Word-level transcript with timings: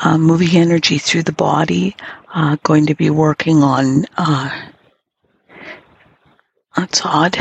uh, 0.00 0.18
moving 0.18 0.56
energy 0.56 0.98
through 0.98 1.22
the 1.22 1.32
body. 1.32 1.96
Uh, 2.34 2.56
going 2.62 2.86
to 2.86 2.94
be 2.94 3.10
working 3.10 3.62
on. 3.62 4.06
Uh, 4.16 4.50
that's 6.76 7.04
odd. 7.04 7.36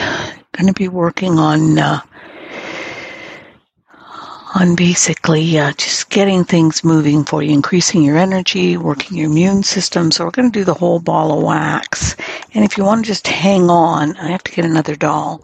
Going 0.53 0.67
to 0.67 0.73
be 0.73 0.87
working 0.87 1.39
on 1.39 1.77
uh, 1.77 2.01
on 4.55 4.75
basically 4.75 5.57
uh, 5.59 5.71
just 5.73 6.09
getting 6.09 6.43
things 6.43 6.83
moving 6.83 7.23
for 7.23 7.43
you, 7.43 7.53
increasing 7.53 8.03
your 8.03 8.17
energy, 8.17 8.77
working 8.77 9.17
your 9.17 9.29
immune 9.29 9.63
system. 9.63 10.11
So 10.11 10.25
we're 10.25 10.31
going 10.31 10.51
to 10.51 10.59
do 10.59 10.65
the 10.65 10.73
whole 10.73 10.99
ball 10.99 11.37
of 11.37 11.43
wax. 11.43 12.15
And 12.53 12.65
if 12.65 12.77
you 12.77 12.83
want 12.83 13.05
to 13.05 13.07
just 13.07 13.27
hang 13.27 13.69
on, 13.69 14.17
I 14.17 14.29
have 14.29 14.43
to 14.43 14.51
get 14.51 14.65
another 14.65 14.95
doll. 14.95 15.43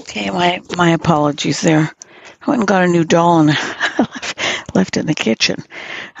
Okay, 0.00 0.30
my 0.30 0.60
my 0.76 0.90
apologies 0.90 1.60
there. 1.62 1.90
I 2.42 2.50
went 2.50 2.60
and 2.60 2.68
got 2.68 2.84
a 2.84 2.88
new 2.88 3.04
doll 3.04 3.40
and 3.40 3.48
left, 4.74 4.96
in 4.96 5.06
the 5.06 5.14
kitchen. 5.14 5.62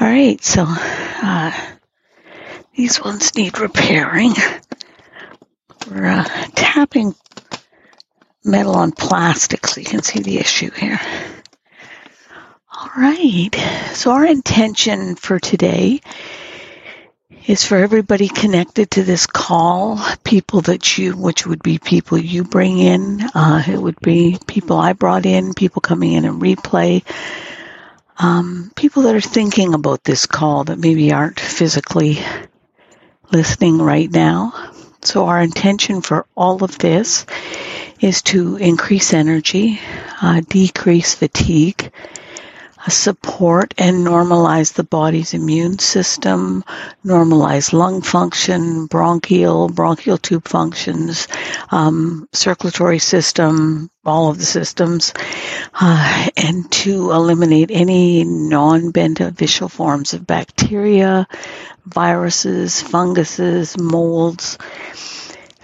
All 0.00 0.06
right, 0.06 0.42
so 0.42 0.64
uh, 0.66 1.52
these 2.74 3.02
ones 3.02 3.34
need 3.34 3.58
repairing. 3.58 4.32
We're 5.90 6.06
uh, 6.06 6.24
tapping 6.54 7.14
metal 8.44 8.74
on 8.76 8.92
plastic 8.92 9.66
so 9.66 9.80
you 9.80 9.86
can 9.86 10.02
see 10.02 10.20
the 10.20 10.38
issue 10.38 10.70
here. 10.70 11.00
All 12.74 12.90
right, 12.96 13.54
so 13.92 14.12
our 14.12 14.24
intention 14.24 15.16
for 15.16 15.38
today 15.38 16.00
is 17.46 17.64
for 17.64 17.76
everybody 17.76 18.28
connected 18.28 18.90
to 18.92 19.02
this 19.02 19.26
call, 19.26 20.00
people 20.22 20.60
that 20.62 20.96
you, 20.96 21.16
which 21.16 21.46
would 21.46 21.62
be 21.62 21.78
people 21.78 22.18
you 22.18 22.44
bring 22.44 22.78
in, 22.78 23.20
uh, 23.34 23.62
it 23.66 23.78
would 23.78 24.00
be 24.00 24.38
people 24.46 24.76
I 24.76 24.92
brought 24.92 25.26
in, 25.26 25.54
people 25.54 25.80
coming 25.80 26.12
in 26.12 26.24
and 26.24 26.40
replay, 26.40 27.02
um, 28.18 28.70
people 28.76 29.04
that 29.04 29.14
are 29.14 29.20
thinking 29.20 29.74
about 29.74 30.04
this 30.04 30.26
call 30.26 30.64
that 30.64 30.78
maybe 30.78 31.12
aren't 31.12 31.40
physically 31.40 32.18
listening 33.30 33.78
right 33.78 34.10
now. 34.10 34.70
So 35.02 35.26
our 35.26 35.40
intention 35.40 36.00
for 36.00 36.26
all 36.36 36.62
of 36.62 36.78
this 36.78 37.26
is 38.00 38.22
to 38.22 38.56
increase 38.56 39.12
energy, 39.12 39.80
uh, 40.20 40.42
decrease 40.48 41.14
fatigue, 41.14 41.91
support 42.88 43.74
and 43.78 44.06
normalize 44.06 44.74
the 44.74 44.84
body's 44.84 45.34
immune 45.34 45.78
system, 45.78 46.64
normalize 47.04 47.72
lung 47.72 48.02
function, 48.02 48.86
bronchial, 48.86 49.68
bronchial 49.68 50.18
tube 50.18 50.46
functions, 50.48 51.28
um, 51.70 52.28
circulatory 52.32 52.98
system, 52.98 53.90
all 54.04 54.30
of 54.30 54.38
the 54.38 54.44
systems, 54.44 55.14
uh, 55.74 56.28
and 56.36 56.70
to 56.72 57.12
eliminate 57.12 57.70
any 57.70 58.24
non-beneficial 58.24 59.68
forms 59.68 60.12
of 60.14 60.26
bacteria, 60.26 61.26
viruses, 61.86 62.80
funguses, 62.82 63.78
molds, 63.78 64.58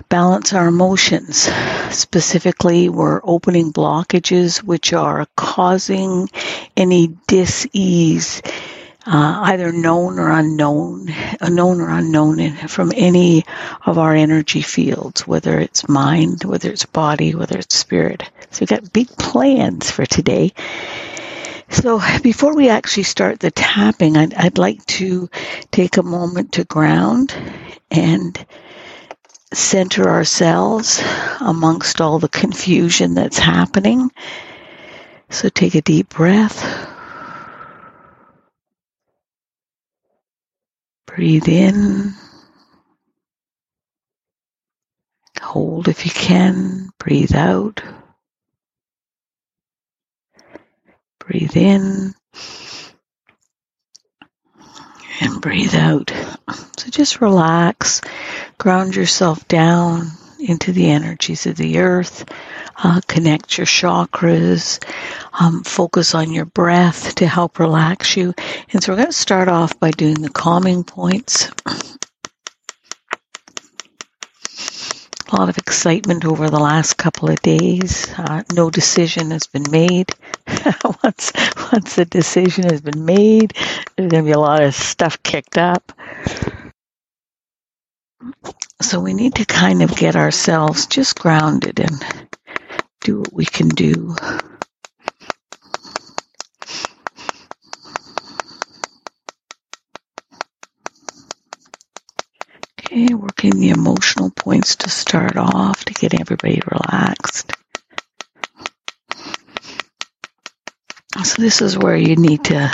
balance 0.09 0.53
our 0.53 0.69
emotions. 0.69 1.49
Specifically, 1.91 2.89
we're 2.89 3.21
opening 3.23 3.73
blockages 3.73 4.63
which 4.63 4.93
are 4.93 5.27
causing 5.37 6.29
any 6.77 7.09
dis-ease, 7.27 8.43
uh, 9.07 9.41
either 9.45 9.73
known 9.73 10.19
or 10.19 10.31
unknown, 10.31 11.09
known 11.43 11.81
or 11.81 11.91
unknown 11.91 12.57
from 12.69 12.93
any 12.95 13.45
of 13.85 13.99
our 13.99 14.15
energy 14.15 14.63
fields, 14.63 15.27
whether 15.27 15.59
it's 15.59 15.89
mind, 15.89 16.45
whether 16.45 16.71
it's 16.71 16.87
body, 16.87 17.35
whether 17.35 17.59
it's 17.59 17.77
spirit. 17.77 18.23
So 18.51 18.61
we've 18.61 18.69
got 18.69 18.93
big 18.93 19.09
plans 19.17 19.91
for 19.91 20.07
today. 20.07 20.53
So 21.71 22.01
before 22.23 22.57
we 22.57 22.71
actually 22.71 23.03
start 23.03 23.41
the 23.41 23.51
tapping, 23.51 24.17
I'd, 24.17 24.35
I'd 24.35 24.59
like 24.59 24.85
to 24.87 25.29
take 25.71 25.97
a 25.99 26.03
moment 26.03 26.53
to 26.53 26.65
ground 26.65 27.35
and 27.91 28.47
center 29.53 30.09
ourselves 30.09 31.03
amongst 31.41 32.01
all 32.01 32.19
the 32.19 32.29
confusion 32.29 33.15
that's 33.15 33.39
happening. 33.39 34.11
So 35.31 35.49
take 35.49 35.75
a 35.75 35.83
deep 35.83 36.11
breath. 36.11 36.89
Breathe 41.07 41.49
in. 41.49 42.15
Hold 45.41 45.89
if 45.89 46.05
you 46.05 46.13
can. 46.13 46.91
Breathe 46.99 47.35
out. 47.35 47.83
Breathe 51.19 51.57
in 51.57 52.15
and 55.21 55.41
breathe 55.41 55.75
out. 55.75 56.11
So 56.79 56.91
just 56.91 57.21
relax, 57.21 58.01
ground 58.59 58.97
yourself 58.97 59.47
down 59.49 60.11
into 60.41 60.73
the 60.73 60.91
energies 60.91 61.47
of 61.47 61.57
the 61.57 61.79
earth, 61.79 62.25
uh, 62.83 63.01
connect 63.09 63.59
your 63.59 63.67
chakras, 63.67 64.83
um, 65.41 65.63
focus 65.65 66.15
on 66.15 66.33
your 66.33 66.45
breath 66.45 67.15
to 67.17 67.27
help 67.27 67.59
relax 67.59 68.17
you. 68.17 68.35
And 68.73 68.83
so 68.83 68.93
we're 68.93 68.97
going 68.97 69.09
to 69.09 69.13
start 69.13 69.49
off 69.49 69.79
by 69.81 69.91
doing 69.91 70.21
the 70.23 70.31
calming 70.31 70.85
points. 70.85 71.51
A 75.31 75.37
lot 75.37 75.51
of 75.51 75.59
excitement 75.59 76.25
over 76.25 76.49
the 76.49 76.59
last 76.59 76.97
couple 76.97 77.29
of 77.29 77.41
days. 77.43 78.07
Uh, 78.17 78.43
no 78.55 78.71
decision 78.71 79.31
has 79.31 79.47
been 79.47 79.71
made. 79.71 80.11
once 81.05 81.33
once 81.71 81.97
the 81.97 82.07
decision 82.09 82.65
has 82.65 82.81
been 82.81 83.05
made, 83.05 83.53
there's 83.97 84.11
going 84.11 84.25
to 84.25 84.29
be 84.29 84.33
a 84.33 84.39
lot 84.39 84.63
of 84.63 84.75
stuff 84.75 85.23
kicked 85.23 85.59
up. 85.59 85.93
So 88.81 89.01
we 89.01 89.15
need 89.15 89.35
to 89.37 89.45
kind 89.45 89.83
of 89.83 89.95
get 89.97 90.17
ourselves 90.17 90.87
just 90.87 91.19
grounded 91.19 91.81
and 91.81 92.29
do 93.01 93.21
what 93.21 93.33
we 93.33 93.45
can 93.45 93.69
do. 93.69 94.17
Okay, 102.81 103.15
working 103.15 103.59
the 103.59 103.71
emotional 103.71 104.31
points 104.31 104.77
to 104.77 104.91
start 104.91 105.37
off 105.37 105.85
to 105.85 105.93
get 105.93 106.19
everybody 106.19 106.61
relaxed. 106.71 107.53
So 111.25 111.43
this 111.43 111.61
is 111.61 111.77
where 111.77 111.97
you 111.97 112.17
need 112.17 112.45
to 112.45 112.71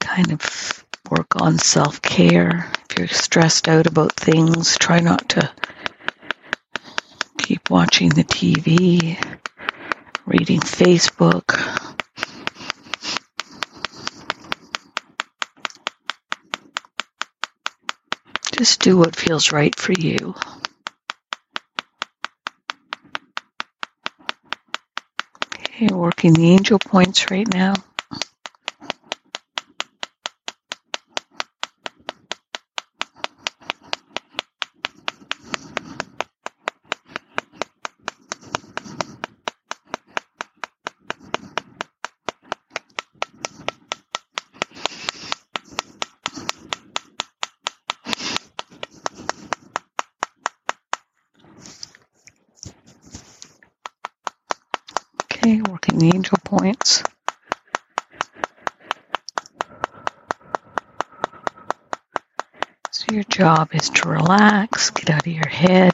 kind 0.00 0.32
of 0.32 0.81
work 1.12 1.36
on 1.42 1.58
self-care. 1.58 2.72
If 2.88 2.98
you're 2.98 3.08
stressed 3.08 3.68
out 3.68 3.86
about 3.86 4.14
things, 4.14 4.78
try 4.78 5.00
not 5.00 5.28
to 5.30 5.52
keep 7.36 7.68
watching 7.68 8.08
the 8.08 8.24
TV, 8.24 9.18
reading 10.24 10.60
Facebook. 10.60 11.52
Just 18.52 18.80
do 18.80 18.96
what 18.96 19.14
feels 19.14 19.52
right 19.52 19.74
for 19.78 19.92
you. 19.92 20.34
Okay, 25.58 25.88
working 25.88 26.32
the 26.32 26.52
angel 26.52 26.78
points 26.78 27.30
right 27.30 27.52
now. 27.52 27.74
Okay, 55.44 55.60
working 55.60 55.98
the 55.98 56.12
angel 56.14 56.38
points. 56.44 57.02
Your 63.12 63.24
job 63.24 63.74
is 63.74 63.90
to 63.90 64.08
relax, 64.08 64.88
get 64.88 65.10
out 65.10 65.26
of 65.26 65.32
your 65.32 65.46
head. 65.46 65.92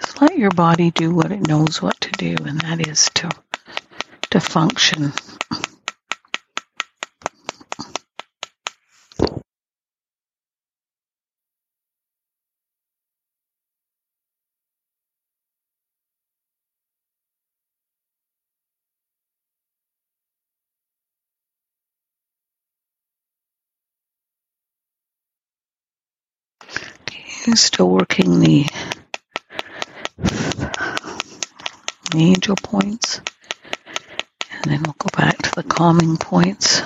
Just 0.00 0.20
let 0.20 0.36
your 0.36 0.50
body 0.50 0.90
do 0.90 1.14
what 1.14 1.30
it 1.30 1.46
knows 1.46 1.80
what 1.80 2.00
to 2.00 2.10
do, 2.10 2.34
and 2.44 2.60
that 2.62 2.88
is 2.88 3.08
to 3.14 3.30
to 4.32 4.40
function. 4.40 5.12
Still 27.52 27.90
working 27.90 28.40
the 28.40 28.66
angel 32.14 32.56
points, 32.56 33.20
and 34.50 34.70
then 34.70 34.82
we'll 34.82 34.96
go 34.98 35.08
back 35.16 35.38
to 35.38 35.54
the 35.54 35.62
calming 35.62 36.16
points. 36.16 36.80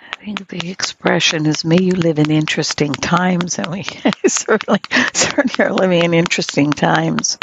I 0.00 0.16
think 0.24 0.48
the 0.48 0.68
expression 1.16 1.46
is 1.46 1.64
"May 1.64 1.80
you 1.80 1.92
live 1.92 2.18
in 2.18 2.30
interesting 2.30 2.92
times," 2.92 3.58
and 3.58 3.68
we 3.68 3.84
certainly 4.26 4.80
certainly 5.14 5.64
are 5.64 5.72
living 5.72 6.02
in 6.02 6.12
interesting 6.12 6.72
times. 6.72 7.38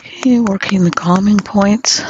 Okay, 0.00 0.38
working 0.38 0.84
the 0.84 0.92
calming 0.92 1.38
points. 1.38 2.00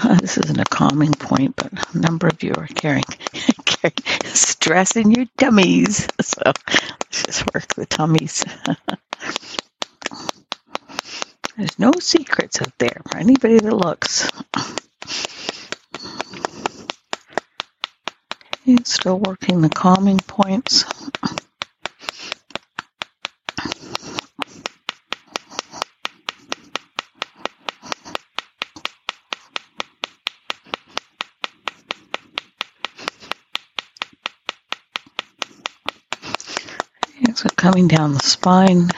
Uh, 0.00 0.14
this 0.20 0.38
point, 1.06 1.56
but 1.56 1.72
a 1.94 1.98
number 1.98 2.26
of 2.26 2.42
you 2.42 2.52
are 2.56 2.66
carrying, 2.66 3.04
stress 4.24 4.96
in 4.96 5.10
your 5.12 5.26
tummies. 5.36 6.08
So 6.22 6.42
let's 6.46 7.22
just 7.24 7.54
work 7.54 7.68
the 7.74 7.86
tummies. 7.86 8.44
There's 11.56 11.78
no 11.78 11.92
secrets 12.00 12.60
out 12.62 12.76
there 12.78 13.00
for 13.10 13.18
anybody 13.18 13.58
that 13.58 13.72
looks. 13.74 14.30
Still 18.84 19.18
working 19.18 19.62
the 19.62 19.68
calming 19.70 20.18
points. 20.18 20.84
Coming 37.78 37.96
down 37.96 38.12
the 38.12 38.18
spine, 38.18 38.88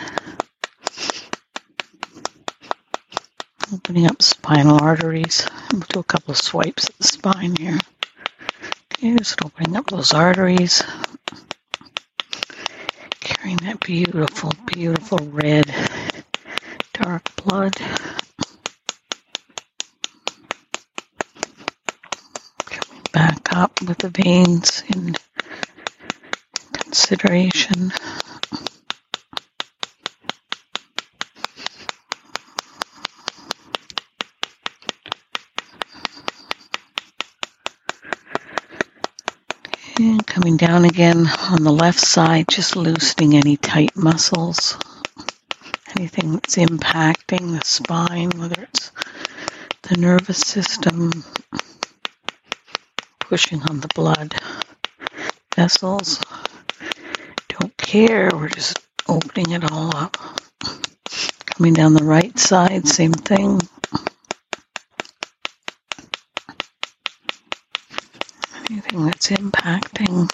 opening 3.75 4.06
up 4.06 4.23
spinal 4.23 4.82
arteries. 4.82 5.47
We'll 5.71 5.82
do 5.82 6.00
a 6.00 6.03
couple 6.03 6.31
of 6.31 6.38
swipes 6.38 6.87
at 6.87 6.97
the 6.97 7.05
spine 7.05 7.56
here. 7.56 7.79
Okay, 8.94 9.19
just 9.19 9.44
opening 9.44 9.77
up 9.77 9.88
those 9.88 10.15
arteries, 10.15 10.82
carrying 13.21 13.59
that 13.59 13.81
beautiful, 13.81 14.55
beautiful 14.65 15.19
red, 15.31 15.75
dark 16.94 17.37
blood. 17.37 17.76
Coming 22.65 23.03
back 23.12 23.55
up 23.55 23.83
with 23.83 23.99
the 23.99 24.09
veins 24.09 24.83
in 24.88 25.17
consideration. 26.73 27.93
And 39.99 40.26
coming 40.26 40.50
down 40.61 40.85
again 40.85 41.27
on 41.49 41.65
the 41.65 41.73
left 41.73 41.99
side, 41.99 42.45
just 42.51 42.77
loosening 42.77 43.35
any 43.35 43.57
tight 43.57 43.97
muscles, 43.97 44.77
anything 45.97 46.33
that's 46.33 46.57
impacting 46.57 47.59
the 47.59 47.65
spine, 47.65 48.29
whether 48.37 48.65
it's 48.65 48.93
the 49.85 49.97
nervous 49.97 50.37
system, 50.37 51.25
pushing 53.21 53.62
on 53.71 53.81
the 53.81 53.89
blood 53.95 54.35
vessels. 55.57 56.21
Don't 57.49 57.75
care, 57.79 58.29
we're 58.35 58.51
just 58.51 58.79
opening 59.09 59.53
it 59.53 59.73
all 59.73 59.97
up. 59.97 60.19
Coming 61.47 61.73
down 61.73 61.95
the 61.95 62.05
right 62.05 62.39
side, 62.39 62.87
same 62.87 63.15
thing. 63.15 63.62
That's 68.93 69.29
impacting. 69.29 70.29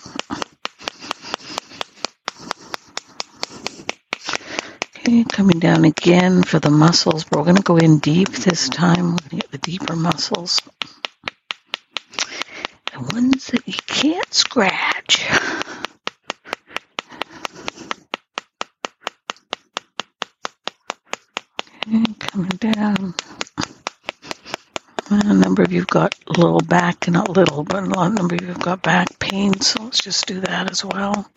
Okay, 4.97 5.25
coming 5.25 5.59
down 5.59 5.85
again 5.85 6.43
for 6.43 6.59
the 6.59 6.71
muscles. 6.71 7.27
We're 7.31 7.45
going 7.45 7.57
to 7.57 7.63
go 7.63 7.77
in 7.77 7.99
deep 7.99 8.31
this 8.31 8.71
time. 8.71 9.13
We're 9.13 9.19
going 9.19 9.31
to 9.31 9.37
get 9.37 9.51
the 9.53 9.59
deeper 9.59 9.95
muscles. 9.95 10.63
The 12.93 13.01
ones 13.13 13.49
that 13.49 13.69
you 13.69 13.75
can't 13.87 14.33
scratch. 14.33 15.29
Okay, 21.89 22.05
coming 22.21 22.49
down. 22.59 23.15
A 25.11 25.35
number 25.57 25.71
of 25.71 25.73
you 25.73 25.81
have 25.81 25.89
got 25.89 26.15
a 26.27 26.33
little 26.39 26.61
back, 26.61 27.07
and 27.07 27.15
not 27.15 27.31
little, 27.31 27.65
but 27.65 27.83
a 27.83 27.87
lot, 27.87 28.13
number 28.13 28.35
of 28.35 28.43
you 28.43 28.49
have 28.49 28.61
got 28.61 28.83
back 28.83 29.19
pain, 29.19 29.59
so 29.59 29.85
let's 29.85 30.01
just 30.01 30.27
do 30.27 30.39
that 30.41 30.71
as 30.71 30.85
well. 30.85 31.31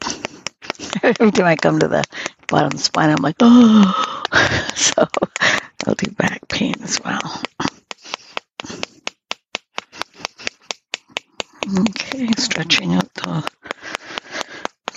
Every 1.02 1.32
time 1.32 1.46
I 1.46 1.56
come 1.56 1.80
to 1.80 1.88
the 1.88 2.04
bottom 2.46 2.66
of 2.66 2.74
the 2.74 2.78
spine, 2.78 3.10
I'm 3.10 3.20
like, 3.20 3.34
oh, 3.40 4.22
so 4.76 5.08
I'll 5.88 5.96
do 5.96 6.12
back 6.12 6.46
pain 6.46 6.76
as 6.82 7.00
well. 7.04 7.42
Okay, 11.80 12.28
stretching 12.38 12.94
out 12.94 13.12
the, 13.14 13.50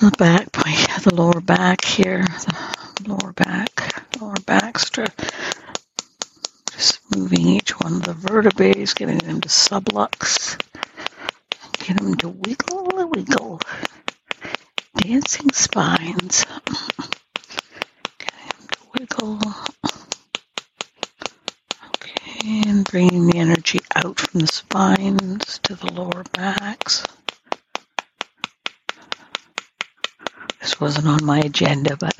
the 0.02 0.12
back, 0.20 0.52
the 0.52 1.16
lower 1.16 1.42
back 1.42 1.84
here, 1.84 2.22
the 2.22 3.06
lower 3.08 3.34
back, 3.34 4.22
lower 4.22 4.36
back 4.46 4.78
stretch. 4.78 5.12
Just 6.76 7.00
moving 7.16 7.48
each 7.48 7.72
one 7.80 7.94
of 7.94 8.04
the 8.04 8.14
vertebrae, 8.14 8.74
getting 8.96 9.20
them 9.20 9.40
to 9.42 9.48
sublux, 9.50 10.60
get 11.80 11.98
them 11.98 12.16
to 12.16 12.30
wiggle, 12.30 13.10
wiggle. 13.10 13.62
Dancing 14.98 15.52
spines. 15.54 16.46
Getting 18.20 18.50
them 18.50 18.68
to 18.72 18.80
wiggle. 18.94 19.40
Okay, 21.96 22.64
and 22.68 22.84
bringing 22.86 23.28
the 23.28 23.38
energy 23.38 23.80
out 23.96 24.20
from 24.20 24.42
the 24.42 24.48
spines 24.48 25.60
to 25.64 25.76
the 25.76 25.94
lower 25.94 26.24
backs. 26.34 27.06
This 30.60 30.80
wasn't 30.80 31.08
on 31.08 31.24
my 31.24 31.40
agenda, 31.40 31.96
but 31.96 32.16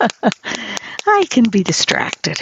I 1.06 1.26
can 1.30 1.48
be 1.48 1.62
distracted. 1.62 2.38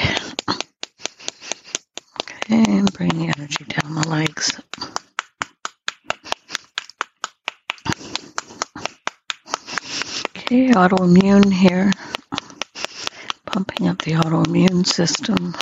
And 2.53 2.93
bring 2.93 3.09
the 3.09 3.33
energy 3.35 3.65
down 3.65 3.95
the 3.95 4.07
legs. 4.09 4.61
Okay, 10.37 10.69
autoimmune 10.73 11.51
here. 11.51 11.91
Pumping 13.47 13.89
up 13.89 14.03
the 14.03 14.13
autoimmune 14.13 14.87
system. 14.87 15.55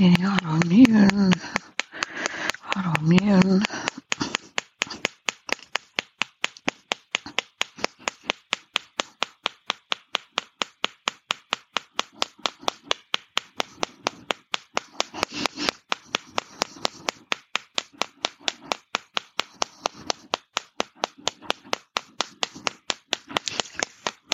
Okay, 0.00 0.14
autoimmune, 0.14 1.32
autoimmune. 2.72 3.62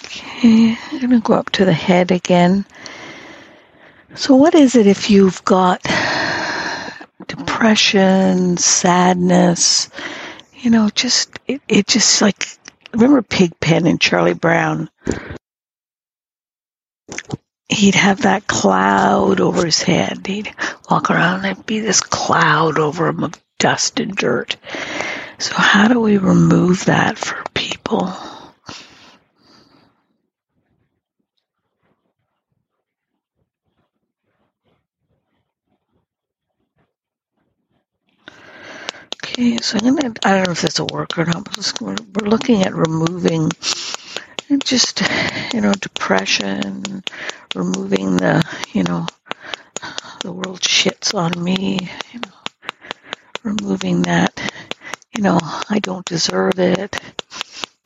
Okay, 0.04 0.76
I'm 0.92 1.00
going 1.00 1.10
to 1.10 1.15
go 1.26 1.34
up 1.34 1.50
to 1.50 1.64
the 1.64 1.72
head 1.72 2.12
again. 2.12 2.64
So, 4.14 4.36
what 4.36 4.54
is 4.54 4.76
it 4.76 4.86
if 4.86 5.10
you've 5.10 5.44
got 5.44 5.82
depression, 7.26 8.56
sadness? 8.56 9.90
You 10.54 10.70
know, 10.70 10.88
just, 10.88 11.30
it, 11.48 11.60
it 11.68 11.86
just 11.88 12.22
like, 12.22 12.46
remember 12.92 13.22
Pigpen 13.22 13.86
and 13.86 14.00
Charlie 14.00 14.34
Brown? 14.34 14.88
He'd 17.68 17.96
have 17.96 18.22
that 18.22 18.46
cloud 18.46 19.40
over 19.40 19.64
his 19.64 19.82
head. 19.82 20.24
He'd 20.26 20.54
walk 20.88 21.10
around 21.10 21.44
and 21.44 21.66
be 21.66 21.80
this 21.80 22.00
cloud 22.00 22.78
over 22.78 23.08
him 23.08 23.24
of 23.24 23.34
dust 23.58 23.98
and 23.98 24.14
dirt. 24.14 24.56
So, 25.38 25.54
how 25.56 25.88
do 25.88 26.00
we 26.00 26.18
remove 26.18 26.84
that 26.84 27.18
for 27.18 27.42
people? 27.52 28.14
Okay, 39.38 39.58
so 39.58 39.76
I'm 39.82 39.96
gonna, 39.96 40.14
I 40.24 40.36
don't 40.36 40.46
know 40.46 40.52
if 40.52 40.62
this 40.62 40.80
will 40.80 40.88
work 40.90 41.18
or 41.18 41.26
not, 41.26 41.44
but 41.44 41.72
we're, 41.82 41.96
looking 42.26 42.62
at 42.62 42.74
removing 42.74 43.50
just, 44.64 45.02
you 45.52 45.60
know, 45.60 45.74
depression, 45.74 47.04
removing 47.54 48.16
the, 48.16 48.42
you 48.72 48.82
know, 48.82 49.06
the 50.22 50.32
world 50.32 50.60
shits 50.62 51.14
on 51.14 51.44
me, 51.44 51.80
you 52.14 52.20
know, 52.20 52.32
removing 53.42 54.04
that, 54.04 54.40
you 55.14 55.22
know, 55.22 55.38
I 55.68 55.80
don't 55.80 56.06
deserve 56.06 56.58
it. 56.58 56.98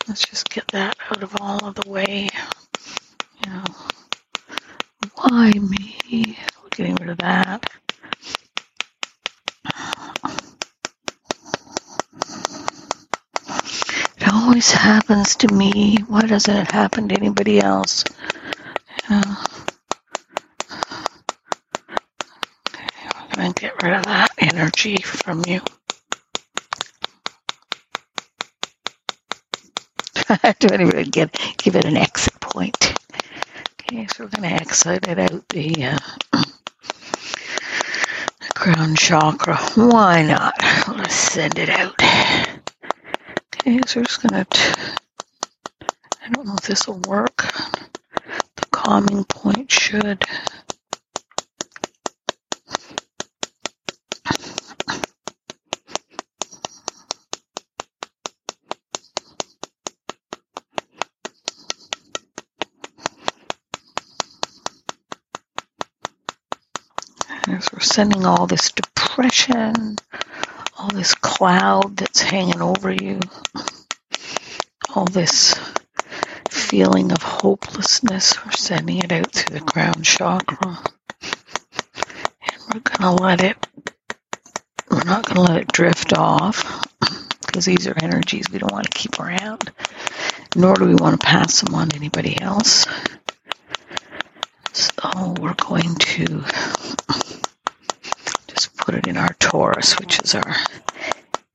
Let's 0.07 0.25
just 0.25 0.51
get 0.51 0.69
that 0.69 0.97
out 1.11 1.25
of 1.25 1.37
all 1.41 1.67
of 1.67 1.75
the 1.75 1.91
way. 1.91 2.29
You 3.45 3.53
know, 3.53 3.65
why 5.17 5.51
me? 5.53 6.39
We're 6.63 6.69
getting 6.71 6.95
rid 6.95 7.11
of 7.11 7.19
that. 7.19 7.69
It 14.31 14.35
always 14.35 14.71
happens 14.71 15.37
to 15.39 15.53
me. 15.53 15.97
Why 16.09 16.21
doesn't 16.23 16.57
it 16.57 16.71
happen 16.71 17.09
to 17.09 17.17
anybody 17.17 17.61
else? 17.61 18.05
Know. 19.11 19.23
Okay, 22.75 22.89
we're 23.15 23.37
gonna 23.37 23.53
get 23.55 23.83
rid 23.83 23.95
of 23.95 24.05
that 24.05 24.31
energy 24.39 24.99
from 24.99 25.43
you. 25.49 25.61
I 30.31 30.55
Don't 30.61 30.81
even 30.81 31.11
get 31.11 31.37
give 31.59 31.77
it 31.77 31.87
an 31.87 31.97
exit 31.97 32.41
point. 32.41 32.95
Okay, 33.83 34.07
so 34.09 34.25
we're 34.25 34.31
gonna 34.31 34.49
exit 34.49 35.09
it 35.09 35.19
out 35.19 35.49
the 35.49 35.85
uh, 36.35 36.45
crown 38.55 38.95
chakra. 38.97 39.57
Why 39.75 40.23
not? 40.23 40.55
Let's 40.89 41.15
send 41.17 41.59
it 41.59 41.71
out. 41.71 41.97
Okay, 43.61 43.81
so 43.87 44.01
we're 44.01 44.05
just 44.07 44.23
gonna. 44.23 44.47
I 46.23 46.31
don't 46.33 46.47
know 46.47 46.55
if 46.55 46.63
this 46.67 46.87
will 46.89 47.01
work. 47.01 47.37
The 48.57 48.67
calming 48.73 49.25
point 49.25 49.71
should. 49.73 50.25
As 67.49 67.73
we're 67.73 67.81
sending 67.81 68.25
all 68.27 68.47
this 68.47 68.73
depression, 68.73 69.97
all 70.81 70.89
this 70.89 71.15
cloud 71.15 71.99
that's 71.99 72.23
hanging 72.23 72.63
over 72.63 72.91
you, 72.91 73.21
all 74.95 75.05
this 75.05 75.55
feeling 76.49 77.13
of 77.13 77.23
hopelessness, 77.23 78.43
we're 78.43 78.53
sending 78.53 78.97
it 78.97 79.13
out 79.13 79.31
through 79.31 79.59
the 79.59 79.65
crown 79.65 80.03
chakra. 80.03 80.79
And 82.41 82.63
we're 82.73 82.81
going 82.81 83.15
to 83.17 83.23
let 83.23 83.45
it, 83.45 83.59
we're 84.91 85.05
not 85.05 85.27
going 85.27 85.37
to 85.37 85.53
let 85.53 85.61
it 85.61 85.69
drift 85.69 86.15
off 86.15 86.83
because 87.47 87.67
these 87.67 87.87
are 87.87 87.95
energies 88.03 88.51
we 88.51 88.59
don't 88.59 88.73
want 88.73 88.91
to 88.91 88.99
keep 88.99 89.21
around, 89.21 89.71
nor 90.57 90.75
do 90.77 90.87
we 90.87 90.95
want 90.95 91.21
to 91.21 91.27
pass 91.27 91.61
them 91.61 91.75
on 91.75 91.91
to 91.91 91.97
anybody 91.97 92.41
else. 92.41 92.87
So 94.73 95.35
we're 95.39 95.53
going 95.55 95.95
to 95.97 96.43
put 98.81 98.95
it 98.95 99.07
in 99.07 99.17
our 99.17 99.35
torus, 99.35 99.99
which 100.01 100.21
is 100.21 100.35
our 100.35 100.57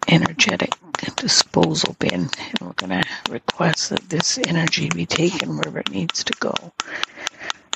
energetic 0.08 0.72
disposal 1.17 1.96
bin. 2.00 2.29
And 2.39 2.60
we're 2.62 2.74
going 2.74 3.01
to 3.01 3.03
request 3.32 3.89
that 3.89 4.10
this 4.10 4.38
energy 4.48 4.89
be 4.89 5.05
taken 5.05 5.58
wherever 5.58 5.79
it 5.79 5.91
needs 5.91 6.24
to 6.25 6.34
go. 6.39 6.53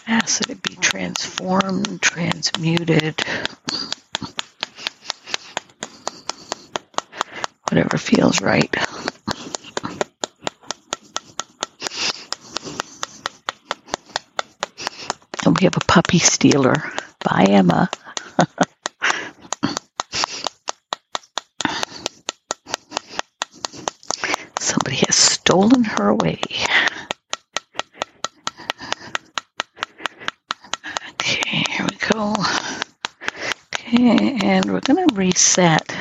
Ask 0.07 0.39
that 0.39 0.49
it 0.51 0.61
be 0.63 0.75
transformed, 0.75 2.01
transmuted, 2.01 3.21
whatever 7.69 7.97
feels 7.97 8.41
right. 8.41 8.73
And 15.45 15.57
we 15.57 15.63
have 15.65 15.77
a 15.77 15.81
puppy 15.87 16.19
stealer. 16.19 16.75
Bye, 17.23 17.47
Emma. 17.49 17.89
Somebody 24.59 24.97
has 24.97 25.38
stolen 25.49 25.83
her 25.83 26.09
away. 26.09 26.39
Okay, 31.09 31.63
here 31.67 31.87
we 31.89 31.97
go. 32.13 32.35
Okay, 33.73 34.37
and 34.43 34.71
we're 34.71 34.79
going 34.81 35.07
to 35.07 35.15
reset. 35.15 35.91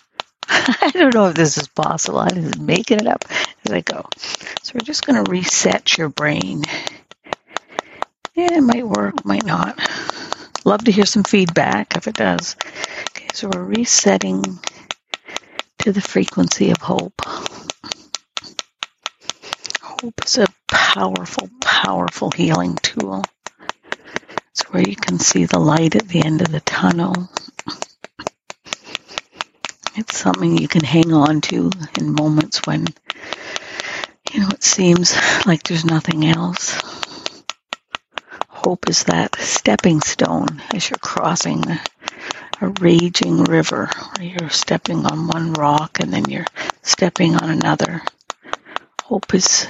I 0.48 0.90
don't 0.92 1.14
know 1.14 1.28
if 1.28 1.36
this 1.36 1.58
is 1.58 1.68
possible. 1.68 2.18
I'm 2.18 2.42
just 2.42 2.58
making 2.58 2.98
it 2.98 3.06
up 3.06 3.24
as 3.64 3.70
I 3.72 3.82
go. 3.82 4.04
So 4.64 4.72
we're 4.74 4.80
just 4.80 5.06
going 5.06 5.24
to 5.24 5.30
reset 5.30 5.96
your 5.96 6.08
brain. 6.08 6.64
Yeah, 8.34 8.54
it 8.54 8.62
might 8.62 8.84
work, 8.84 9.24
might 9.24 9.46
not. 9.46 9.78
Love 10.64 10.82
to 10.86 10.90
hear 10.90 11.06
some 11.06 11.22
feedback 11.22 11.96
if 11.96 12.08
it 12.08 12.16
does. 12.16 12.56
Okay, 13.10 13.28
so 13.32 13.48
we're 13.54 13.62
resetting 13.62 14.42
to 15.78 15.92
the 15.92 16.00
frequency 16.00 16.72
of 16.72 16.78
hope. 16.78 17.22
Hope 20.00 20.24
is 20.24 20.38
a 20.38 20.46
powerful, 20.68 21.50
powerful 21.60 22.30
healing 22.30 22.76
tool. 22.76 23.24
It's 24.52 24.62
where 24.70 24.88
you 24.88 24.94
can 24.94 25.18
see 25.18 25.44
the 25.44 25.58
light 25.58 25.96
at 25.96 26.06
the 26.06 26.24
end 26.24 26.40
of 26.40 26.52
the 26.52 26.60
tunnel. 26.60 27.28
It's 29.96 30.16
something 30.16 30.56
you 30.56 30.68
can 30.68 30.84
hang 30.84 31.12
on 31.12 31.40
to 31.42 31.72
in 31.98 32.12
moments 32.14 32.64
when, 32.64 32.86
you 34.32 34.40
know, 34.40 34.48
it 34.50 34.62
seems 34.62 35.16
like 35.46 35.64
there's 35.64 35.84
nothing 35.84 36.24
else. 36.26 36.80
Hope 38.48 38.88
is 38.88 39.02
that 39.04 39.34
stepping 39.40 40.00
stone 40.00 40.62
as 40.72 40.88
you're 40.88 40.98
crossing 40.98 41.64
a 42.60 42.68
raging 42.80 43.44
river 43.44 43.90
you're 44.20 44.50
stepping 44.50 45.06
on 45.06 45.28
one 45.28 45.52
rock 45.54 46.00
and 46.00 46.12
then 46.12 46.24
you're 46.28 46.46
stepping 46.82 47.36
on 47.36 47.50
another. 47.50 48.02
Hope 49.02 49.32
is 49.34 49.66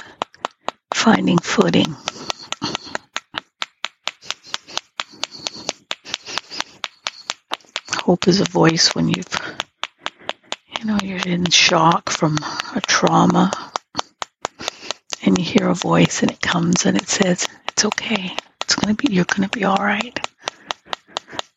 finding 0.99 1.39
footing. 1.39 1.95
Hope 7.93 8.27
is 8.27 8.41
a 8.41 8.45
voice 8.45 8.95
when 8.97 9.09
you've, 9.09 9.57
you 10.77 10.85
know, 10.85 10.99
you're 11.03 11.21
in 11.25 11.49
shock 11.51 12.11
from 12.11 12.37
a 12.75 12.81
trauma 12.81 13.53
and 15.25 15.39
you 15.39 15.45
hear 15.45 15.69
a 15.69 15.75
voice 15.75 16.23
and 16.23 16.33
it 16.33 16.41
comes 16.41 16.85
and 16.85 16.97
it 16.97 17.09
says, 17.09 17.47
it's 17.69 17.85
okay. 17.85 18.33
It's 18.63 18.75
going 18.75 18.95
to 18.97 19.01
be, 19.07 19.15
you're 19.15 19.25
going 19.25 19.49
to 19.49 19.57
be 19.57 19.65
all 19.65 19.77
right. 19.77 20.19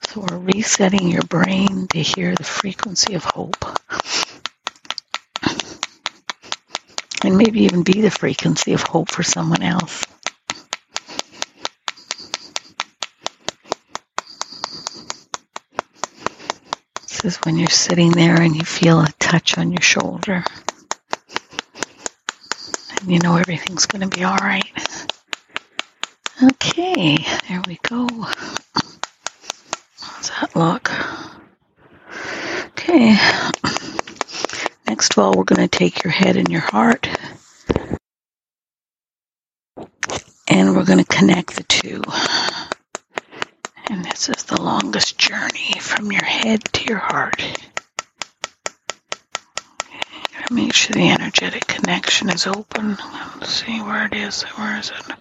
So 0.09 0.21
we're 0.29 0.37
resetting 0.37 1.07
your 1.07 1.23
brain 1.23 1.87
to 1.87 1.99
hear 1.99 2.35
the 2.35 2.43
frequency 2.43 3.15
of 3.15 3.23
hope. 3.23 3.65
And 7.31 7.37
maybe 7.37 7.61
even 7.61 7.83
be 7.83 8.01
the 8.01 8.11
frequency 8.11 8.73
of 8.73 8.83
hope 8.83 9.09
for 9.09 9.23
someone 9.23 9.63
else. 9.63 10.03
This 17.07 17.23
is 17.23 17.37
when 17.37 17.55
you're 17.57 17.69
sitting 17.69 18.11
there 18.11 18.41
and 18.41 18.53
you 18.53 18.65
feel 18.65 18.99
a 18.99 19.07
touch 19.17 19.57
on 19.57 19.71
your 19.71 19.81
shoulder. 19.81 20.43
And 22.99 23.09
you 23.09 23.19
know 23.19 23.37
everything's 23.37 23.85
going 23.85 24.01
to 24.01 24.13
be 24.13 24.25
all 24.25 24.35
right. 24.35 24.65
Okay, 26.43 27.15
there 27.47 27.61
we 27.65 27.79
go. 27.81 28.09
How's 30.01 30.29
that 30.31 30.53
look? 30.53 30.91
Okay. 32.71 33.15
Next 34.85 35.13
of 35.13 35.19
all, 35.19 35.33
we're 35.37 35.45
going 35.45 35.65
to 35.65 35.69
take 35.69 36.03
your 36.03 36.11
head 36.11 36.35
and 36.35 36.49
your 36.49 36.59
heart 36.59 37.07
and 40.51 40.75
we're 40.75 40.83
going 40.83 40.99
to 40.99 41.05
connect 41.21 41.55
the 41.55 41.63
two. 41.65 42.01
And 43.91 44.03
this 44.03 44.27
is 44.27 44.43
the 44.45 44.59
longest 44.59 45.19
journey 45.19 45.75
from 45.79 46.11
your 46.11 46.23
head 46.23 46.63
to 46.73 46.83
your 46.85 46.97
heart. 46.97 47.43
Make 50.49 50.73
sure 50.73 50.95
the 50.95 51.09
energetic 51.09 51.67
connection 51.67 52.31
is 52.31 52.47
open. 52.47 52.97
Let's 53.39 53.53
see 53.63 53.79
where 53.83 54.07
it 54.07 54.15
is. 54.15 54.41
Where 54.41 54.79
is 54.79 54.89
it? 54.89 55.15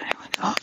We 0.00 0.26
go. 0.40 0.54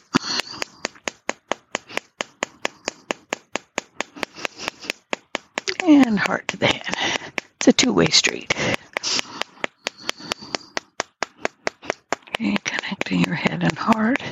And 5.86 6.17
heart 6.17 6.48
to 6.48 6.57
the 6.57 6.65
head. 6.65 7.31
It's 7.57 7.67
a 7.67 7.74
two 7.74 7.93
way 7.93 8.07
street. 8.07 8.51
Okay, 12.33 12.57
connecting 13.11 13.25
your 13.25 13.35
head 13.35 13.63
and 13.63 13.77
heart. 13.77 14.23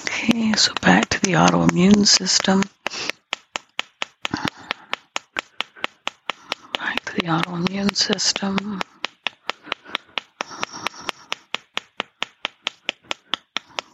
Okay, 0.00 0.52
so 0.54 0.72
back 0.80 1.08
to 1.08 1.20
the 1.20 1.32
autoimmune 1.32 2.06
system. 2.06 2.62
Back 6.78 7.04
to 7.06 7.14
the 7.16 7.22
autoimmune 7.22 7.96
system. 7.96 8.80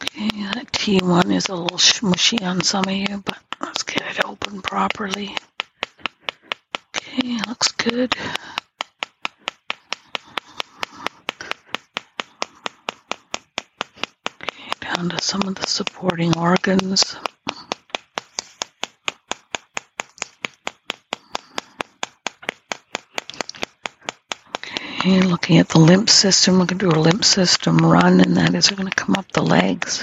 Okay, 0.03 0.31
that 0.53 0.71
T1 0.73 1.35
is 1.35 1.49
a 1.49 1.55
little 1.55 1.79
smushy 1.79 2.43
on 2.47 2.63
some 2.63 2.85
of 2.85 2.93
you, 2.93 3.23
but 3.25 3.39
let's 3.61 3.83
get 3.85 4.03
it 4.03 4.25
open 4.25 4.61
properly. 4.61 5.35
Okay, 6.97 7.39
looks 7.47 7.73
good. 7.73 8.15
Okay, 14.43 14.71
down 14.81 15.09
to 15.11 15.18
some 15.29 15.43
of 15.43 15.55
the 15.57 15.67
supporting 15.67 16.35
organs. 16.39 17.15
Okay, 24.57 25.21
looking 25.21 25.59
at 25.59 25.69
the 25.69 25.79
lymph 25.79 26.09
system, 26.09 26.55
we're 26.59 26.65
going 26.65 26.79
to 26.79 26.91
do 26.91 26.99
a 26.99 26.99
lymph 26.99 27.27
system 27.27 27.77
run, 27.77 28.21
and 28.23 28.39
that 28.39 28.55
is 28.55 28.71
going 28.71 28.89
to 28.89 28.97
come 28.97 29.17
up 29.19 29.31
the 29.33 29.43
legs. 29.43 30.03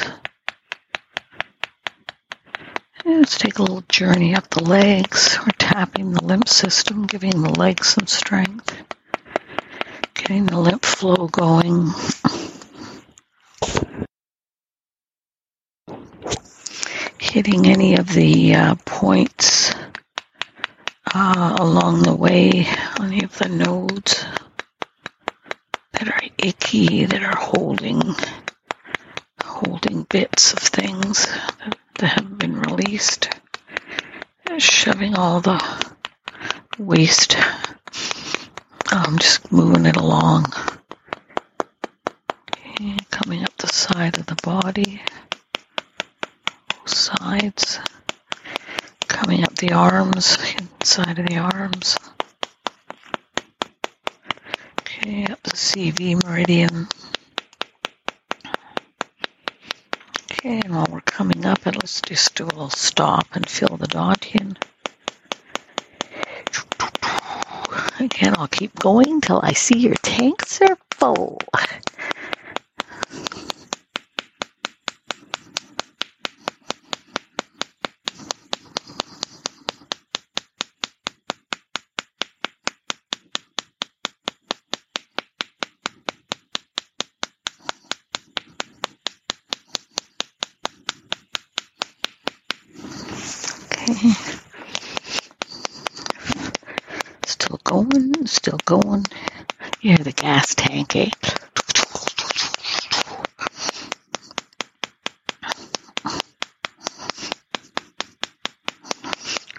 And 3.04 3.18
let's 3.18 3.40
take 3.40 3.58
a 3.58 3.64
little 3.64 3.84
journey 3.90 4.36
up 4.36 4.48
the 4.52 4.64
legs. 4.64 5.40
We're 5.40 5.58
tapping 5.58 6.12
the 6.12 6.24
lymph 6.24 6.50
system, 6.50 7.08
giving 7.08 7.42
the 7.42 7.50
legs 7.50 7.88
some 7.88 8.06
strength, 8.06 8.78
getting 10.14 10.46
the 10.46 10.60
lymph 10.60 10.86
flow 10.86 11.28
going. 11.28 11.90
Hitting 17.46 17.68
any 17.68 17.96
of 17.96 18.12
the 18.12 18.56
uh, 18.56 18.76
points 18.86 19.72
uh, 21.14 21.58
along 21.60 22.02
the 22.02 22.16
way, 22.16 22.66
any 23.00 23.24
of 23.24 23.38
the 23.38 23.50
nodes 23.50 24.26
that 25.92 26.08
are 26.08 26.22
icky, 26.40 27.06
that 27.06 27.22
are 27.22 27.38
holding 27.38 28.02
holding 29.44 30.04
bits 30.10 30.54
of 30.54 30.60
things 30.60 31.28
that, 31.28 31.78
that 32.00 32.08
haven't 32.08 32.40
been 32.40 32.60
released, 32.60 33.30
shoving 34.58 35.16
all 35.16 35.40
the 35.40 35.62
waste. 36.80 37.38
I'm 38.92 39.20
just 39.20 39.52
moving 39.52 39.86
it 39.86 39.98
along. 39.98 40.46
Okay, 42.50 42.98
coming 43.12 43.44
up 43.44 43.56
the 43.58 43.68
side 43.68 44.18
of 44.18 44.26
the 44.26 44.36
body, 44.44 45.02
both 46.70 46.94
sides, 46.94 47.80
coming 49.26 49.44
up 49.44 49.56
the 49.56 49.72
arms, 49.72 50.38
inside 50.60 51.18
of 51.18 51.26
the 51.26 51.36
arms. 51.36 51.98
Okay, 54.82 55.26
up 55.26 55.42
the 55.42 55.50
CV 55.50 56.24
meridian. 56.24 56.88
Okay, 60.32 60.62
and 60.64 60.76
while 60.76 60.86
we're 60.92 61.02
coming 61.02 61.44
up, 61.44 61.66
and 61.66 61.76
let's 61.78 62.02
just 62.02 62.36
do 62.36 62.44
a 62.44 62.46
little 62.46 62.70
stop 62.70 63.26
and 63.34 63.50
fill 63.50 63.78
the 63.78 63.88
dot 63.88 64.28
in. 64.36 64.56
Again, 68.00 68.36
I'll 68.38 68.48
keep 68.48 68.76
going 68.76 69.22
till 69.22 69.40
I 69.42 69.54
see 69.54 69.80
your 69.80 69.96
tanks 69.96 70.62
are 70.62 70.78
full. 70.92 71.40
Okay. 71.58 71.80
Still 97.26 97.60
going, 97.64 98.26
still 98.28 98.58
going. 98.66 99.06
Yeah, 99.82 99.98
the 99.98 100.12
gas 100.12 100.56
tank, 100.56 100.96
eh? 100.96 101.10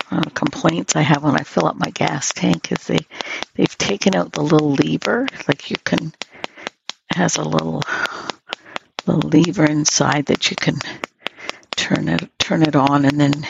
One 0.09 0.18
of 0.18 0.24
the 0.24 0.31
complaints 0.35 0.96
I 0.96 0.96
have 1.07 1.23
when 1.23 1.37
I 1.37 1.42
fill 1.42 1.66
up 1.66 1.77
my 1.77 1.90
gas 1.90 2.33
tank 2.33 2.73
is 2.73 2.87
they 2.87 3.07
they've 3.55 3.79
taken 3.79 4.14
out 4.14 4.33
the 4.33 4.42
little 4.42 4.73
lever, 4.73 5.27
like 5.49 5.71
you 5.71 5.77
can 5.85 6.12
it 7.11 7.16
has 7.16 7.37
a 7.37 7.45
little 7.45 7.83
little 9.07 9.29
lever 9.31 9.64
inside 9.64 10.27
that 10.27 10.51
you 10.51 10.57
can 10.57 10.77
turn 11.77 12.09
it 12.09 12.29
turn 12.38 12.62
it 12.62 12.77
on 12.77 13.05
and 13.05 13.21
then 13.21 13.47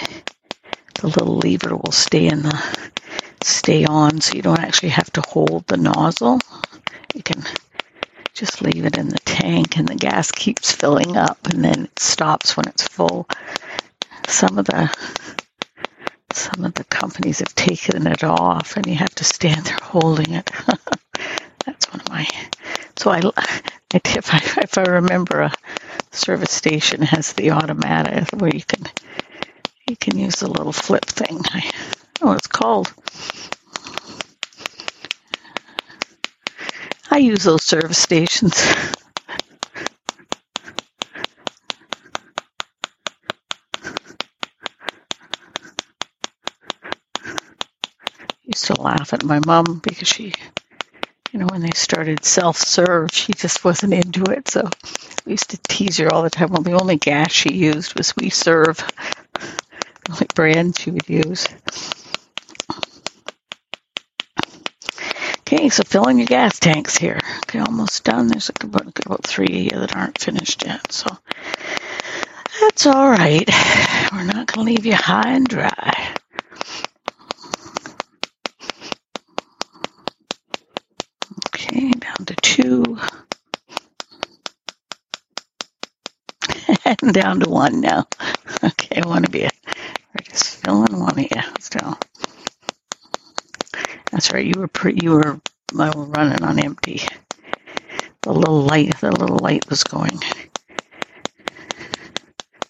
the 1.01 1.07
little 1.09 1.37
lever 1.37 1.75
will 1.77 1.93
stay 1.93 2.27
in 2.27 2.43
the 2.43 2.93
stay 3.43 3.85
on 3.85 4.21
so 4.21 4.35
you 4.35 4.43
don't 4.43 4.61
actually 4.61 4.89
have 4.91 5.11
to 5.13 5.21
hold 5.21 5.67
the 5.67 5.77
nozzle. 5.77 6.41
You 7.15 7.23
can 7.23 7.43
just 8.35 8.61
leave 8.61 8.85
it 8.85 8.99
in 8.99 9.09
the 9.09 9.19
tank 9.21 9.79
and 9.79 9.89
the 9.89 9.95
gas 9.95 10.31
keeps 10.31 10.73
filling 10.73 11.17
up 11.17 11.39
and 11.47 11.65
then 11.65 11.85
it 11.85 11.99
stops 11.99 12.57
when 12.57 12.69
it's 12.69 12.87
full. 12.87 13.29
Some 14.29 14.59
of 14.59 14.67
the 14.67 14.93
some 16.37 16.65
of 16.65 16.75
the 16.75 16.85
companies 16.85 17.39
have 17.39 17.55
taken 17.55 18.07
it 18.07 18.23
off 18.23 18.77
and 18.77 18.87
you 18.87 18.95
have 18.95 19.15
to 19.15 19.25
stand 19.25 19.65
there 19.65 19.79
holding 19.81 20.35
it. 20.35 20.51
That's 21.65 21.91
one 21.91 22.01
of 22.01 22.09
my 22.09 22.27
so 22.97 23.11
I, 23.11 23.19
if 23.95 24.35
I 24.35 24.61
if 24.63 24.79
I 24.79 24.83
remember 24.83 25.41
a 25.43 25.53
service 26.11 26.53
station 26.53 27.03
has 27.03 27.33
the 27.33 27.53
automatic 27.53 28.29
where 28.41 28.55
you 28.55 28.63
can 28.63 28.85
you 29.87 29.97
can 29.97 30.19
use 30.19 30.37
the 30.37 30.49
little 30.49 30.73
flip 30.73 31.05
thing. 31.05 31.41
I 31.47 31.71
know 32.21 32.29
what 32.29 32.39
it's 32.39 32.47
called. 32.47 32.93
I 37.11 37.19
use 37.19 37.45
those 37.45 37.63
service 37.63 37.99
stations. 37.99 38.55
used 48.47 48.67
to 48.67 48.76
laugh 48.87 49.13
at 49.13 49.25
my 49.25 49.41
mom 49.47 49.81
because 49.83 50.09
she, 50.09 50.33
you 51.33 51.41
know, 51.41 51.47
when 51.47 51.61
they 51.63 51.73
started 51.75 52.25
self 52.25 52.57
serve, 52.57 53.11
she 53.13 53.33
just 53.33 53.65
wasn't 53.65 53.95
into 53.95 54.25
it. 54.33 54.49
So 54.49 54.69
we 55.27 55.33
used 55.33 55.51
to 55.51 55.59
tease 55.69 55.99
her 55.99 56.13
all 56.13 56.23
the 56.23 56.31
time. 56.31 56.51
Well, 56.51 56.63
the 56.63 56.81
only 56.81 56.97
gas 56.97 57.33
she 57.33 57.53
used 57.53 57.97
was 57.97 58.15
We 58.17 58.31
Serve, 58.31 58.77
the 58.77 60.13
only 60.13 60.27
brand 60.35 60.79
she 60.79 60.91
would 60.93 61.09
use. 61.09 61.49
Okay, 65.41 65.69
so 65.69 65.83
filling 65.85 66.19
your 66.19 66.27
gas 66.27 66.59
tanks 66.59 66.97
here. 66.97 67.21
Okay, 67.45 67.61
almost 67.61 68.05
done. 68.05 68.29
There's 68.29 68.51
like 68.51 68.65
about, 68.65 68.99
about 69.07 69.25
three 69.25 69.69
that 69.71 69.95
aren't 69.97 70.19
finished 70.21 70.65
yet. 70.67 70.93
So 70.93 71.07
that's 72.61 72.87
all 72.87 73.09
right. 73.11 73.49
We're 74.13 74.25
not 74.25 74.53
going 74.53 74.67
to 74.67 74.73
leave 74.73 74.87
you 74.87 74.95
high 74.95 75.33
and 75.35 75.47
dry. 75.47 76.15
Okay, 81.55 81.91
down 81.93 82.27
to 82.27 82.35
two. 82.43 82.99
down 87.13 87.41
to 87.41 87.51
one 87.51 87.81
now. 87.81 88.07
Okay, 88.65 89.03
one 89.05 89.25
of 89.25 89.35
you. 89.35 89.49
We're 90.15 90.25
just 90.25 90.65
filling 90.65 90.99
one 91.01 91.13
of 91.13 91.19
you 91.19 91.43
still. 91.61 91.99
That's 94.13 94.33
right. 94.33 94.47
You 94.47 94.55
were 94.61 94.91
you 94.91 95.13
were 95.13 95.41
were 95.75 96.05
running 96.07 96.43
on 96.45 96.59
empty. 96.59 97.03
The 98.23 98.33
little 98.33 98.63
light, 98.63 98.99
the 99.01 99.13
little 99.13 99.39
light 99.39 99.69
was 99.71 99.85
going. 99.85 100.19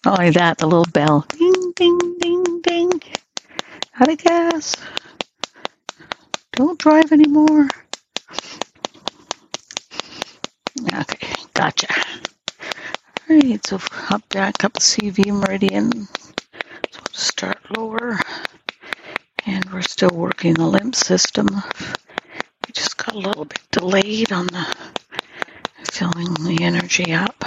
Not 0.05 0.19
only 0.19 0.31
that, 0.31 0.57
the 0.59 0.67
little 0.67 0.85
bell, 0.93 1.25
ding, 1.31 1.73
ding, 1.75 1.99
ding, 2.19 2.61
ding. 2.61 2.91
Out 3.99 4.09
of 4.11 4.17
gas. 4.19 4.75
Don't 6.53 6.79
drive 6.79 7.11
anymore. 7.11 7.67
Okay, 10.93 11.33
gotcha. 11.53 11.87
All 13.29 13.35
right, 13.35 13.65
so 13.65 13.79
up 14.09 14.27
back 14.29 14.63
up 14.63 14.73
CV 14.75 15.27
meridian. 15.31 15.91
So 16.91 16.99
we'll 16.99 17.13
start 17.13 17.57
lower, 17.77 18.19
and 19.45 19.65
we're 19.71 19.81
still 19.81 20.11
working 20.13 20.53
the 20.53 20.65
lymph 20.65 20.95
system. 20.95 21.47
We 21.47 22.73
just 22.73 22.97
got 22.97 23.15
a 23.15 23.19
little 23.19 23.45
bit 23.45 23.61
delayed 23.71 24.31
on 24.31 24.47
the 24.47 24.65
filling 25.91 26.33
the 26.35 26.59
energy 26.63 27.13
up. 27.13 27.43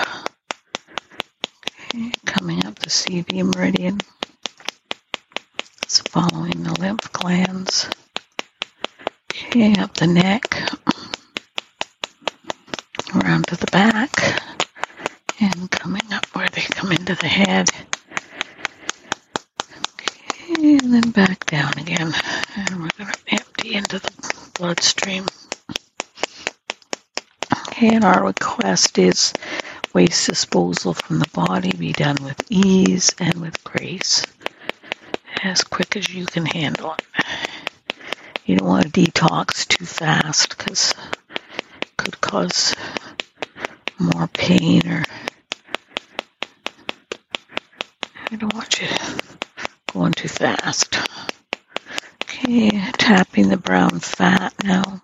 Okay, 1.95 2.13
coming 2.27 2.65
up 2.67 2.79
the 2.79 2.91
CV 2.91 3.43
meridian. 3.55 4.01
It's 5.83 6.01
following 6.01 6.63
the 6.63 6.79
lymph 6.79 7.11
glands. 7.13 7.89
Okay, 9.33 9.75
up 9.81 9.95
the 9.95 10.07
neck, 10.07 10.55
around 13.15 13.47
to 13.49 13.57
the 13.57 13.67
back, 13.73 14.13
and 15.41 15.71
coming 15.71 16.13
up 16.13 16.27
where 16.37 16.49
into 17.11 17.23
the 17.23 17.29
head. 17.29 17.71
Okay, 19.95 20.79
and 20.79 20.95
then 20.95 21.11
back 21.11 21.45
down 21.47 21.73
again. 21.77 22.13
And 22.57 22.83
we're 22.83 22.89
going 22.97 23.11
to 23.11 23.19
empty 23.29 23.75
into 23.75 23.99
the 23.99 24.13
bloodstream. 24.57 25.27
Okay, 27.69 27.95
and 27.95 28.05
our 28.05 28.25
request 28.25 28.99
is 28.99 29.33
waste 29.93 30.29
disposal 30.29 30.95
from 30.95 31.19
the 31.19 31.29
body 31.33 31.73
be 31.77 31.93
done 31.93 32.17
with 32.23 32.41
ease 32.49 33.13
and 33.19 33.41
with 33.41 33.65
grace, 33.65 34.25
as 35.43 35.65
quick 35.65 35.97
as 35.97 36.09
you 36.15 36.27
can 36.27 36.47
handle 36.47 36.95
it. 36.95 37.03
You 38.45 38.57
don't 38.57 38.69
want 38.69 38.85
to 38.85 38.91
detox 38.91 39.67
too 39.67 39.85
fast 39.85 40.57
because 40.57 40.95
it 41.31 41.97
could 41.97 42.21
cause 42.21 42.77
more 43.99 44.29
pain 44.29 44.87
or 44.89 45.05
I 48.33 48.37
don't 48.37 48.55
want 48.55 48.81
you 48.81 48.87
going 49.93 50.13
too 50.13 50.29
fast. 50.41 50.97
Okay, 52.23 52.71
tapping 52.93 53.51
the 53.51 53.59
brown 53.59 54.01
fat 54.01 54.55
now. 54.65 55.03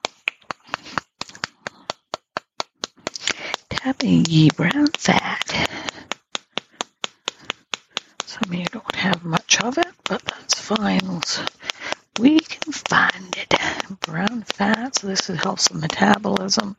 Tapping 3.69 4.25
ye 4.31 4.49
brown 4.49 4.87
fat. 4.87 5.69
Some 8.25 8.49
of 8.51 8.55
you 8.55 8.65
don't 8.65 8.97
have 8.97 9.25
much 9.27 9.61
of 9.61 9.77
it, 9.77 9.93
but 10.05 10.23
that's 10.25 10.55
fine. 10.59 11.21
We 12.19 12.41
can 12.41 12.73
find 12.73 13.37
it. 13.37 13.55
Brown 14.01 14.41
fat, 14.43 14.97
so 14.97 15.09
this 15.09 15.27
helps 15.27 15.69
the 15.69 15.79
metabolism. 15.79 16.77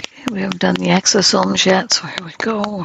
Okay, 0.00 0.24
we 0.32 0.40
haven't 0.40 0.60
done 0.60 0.76
the 1.16 1.22
exosomes 1.22 1.64
yet, 1.64 1.92
so 1.94 2.06
here 2.06 2.26
we 2.26 2.32
go. 2.38 2.84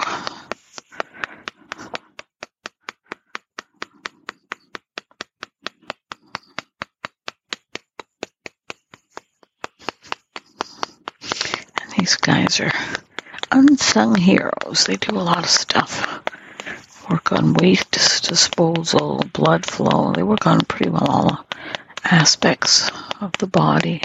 And 11.81 11.91
these 11.97 12.15
guys 12.15 12.61
are 12.61 12.71
unsung 13.51 14.15
heroes. 14.15 14.85
They 14.85 14.95
do 14.95 15.17
a 15.17 15.19
lot 15.19 15.39
of 15.39 15.49
stuff. 15.49 16.21
Work 17.09 17.33
on 17.33 17.53
waste 17.55 17.91
disposal, 17.91 19.25
blood 19.33 19.65
flow. 19.65 20.13
They 20.13 20.23
work 20.23 20.47
on 20.47 20.61
pretty 20.61 20.89
well 20.89 21.05
all 21.05 21.45
aspects 22.05 22.89
of 23.19 23.33
the 23.39 23.47
body. 23.47 24.01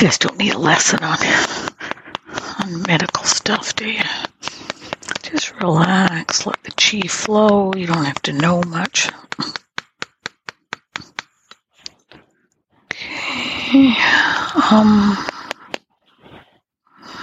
You 0.00 0.06
guys 0.06 0.16
don't 0.16 0.38
need 0.38 0.54
a 0.54 0.58
lesson 0.58 1.04
on 1.04 1.18
on 2.60 2.82
medical 2.88 3.22
stuff, 3.24 3.74
do 3.76 3.90
you? 3.90 4.00
Just 5.22 5.54
relax, 5.60 6.46
let 6.46 6.56
the 6.62 6.70
chi 6.70 7.06
flow. 7.06 7.74
You 7.76 7.86
don't 7.86 8.06
have 8.06 8.22
to 8.22 8.32
know 8.32 8.62
much. 8.62 9.10
Okay. 12.84 13.94
Um. 14.70 15.18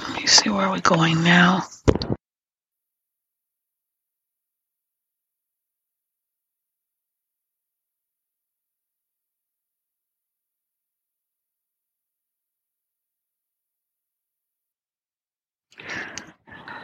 Let 0.10 0.22
me 0.22 0.28
see 0.28 0.52
where 0.52 0.70
we're 0.70 0.80
going 0.82 1.24
now. 1.24 1.63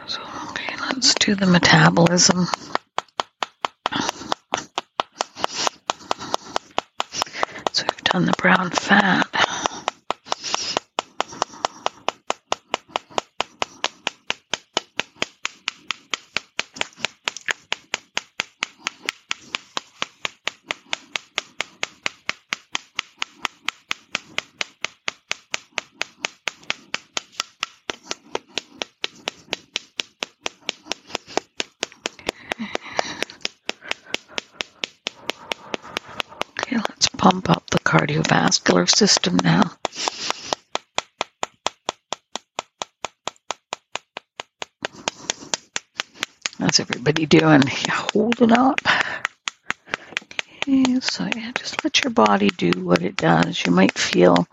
So, 0.06 0.20
let's 1.04 1.14
do 1.16 1.34
the 1.34 1.46
metabolism. 1.46 2.46
So 7.72 7.84
we've 7.84 8.04
done 8.04 8.24
the 8.24 8.32
brown 8.38 8.70
fat. 8.70 9.28
Okay, 36.66 36.76
let's 36.76 37.13
pump 37.24 37.48
up 37.48 37.70
the 37.70 37.78
cardiovascular 37.78 38.86
system 38.86 39.38
now. 39.42 39.62
How's 46.58 46.80
everybody 46.80 47.24
doing? 47.24 47.62
Holding 47.88 48.52
up? 48.52 48.78
Okay, 50.68 51.00
so 51.00 51.26
yeah, 51.34 51.52
just 51.54 51.82
let 51.82 52.04
your 52.04 52.10
body 52.10 52.48
do 52.48 52.72
what 52.84 53.00
it 53.00 53.16
does. 53.16 53.64
You 53.64 53.72
might 53.72 53.96
feel 53.96 54.46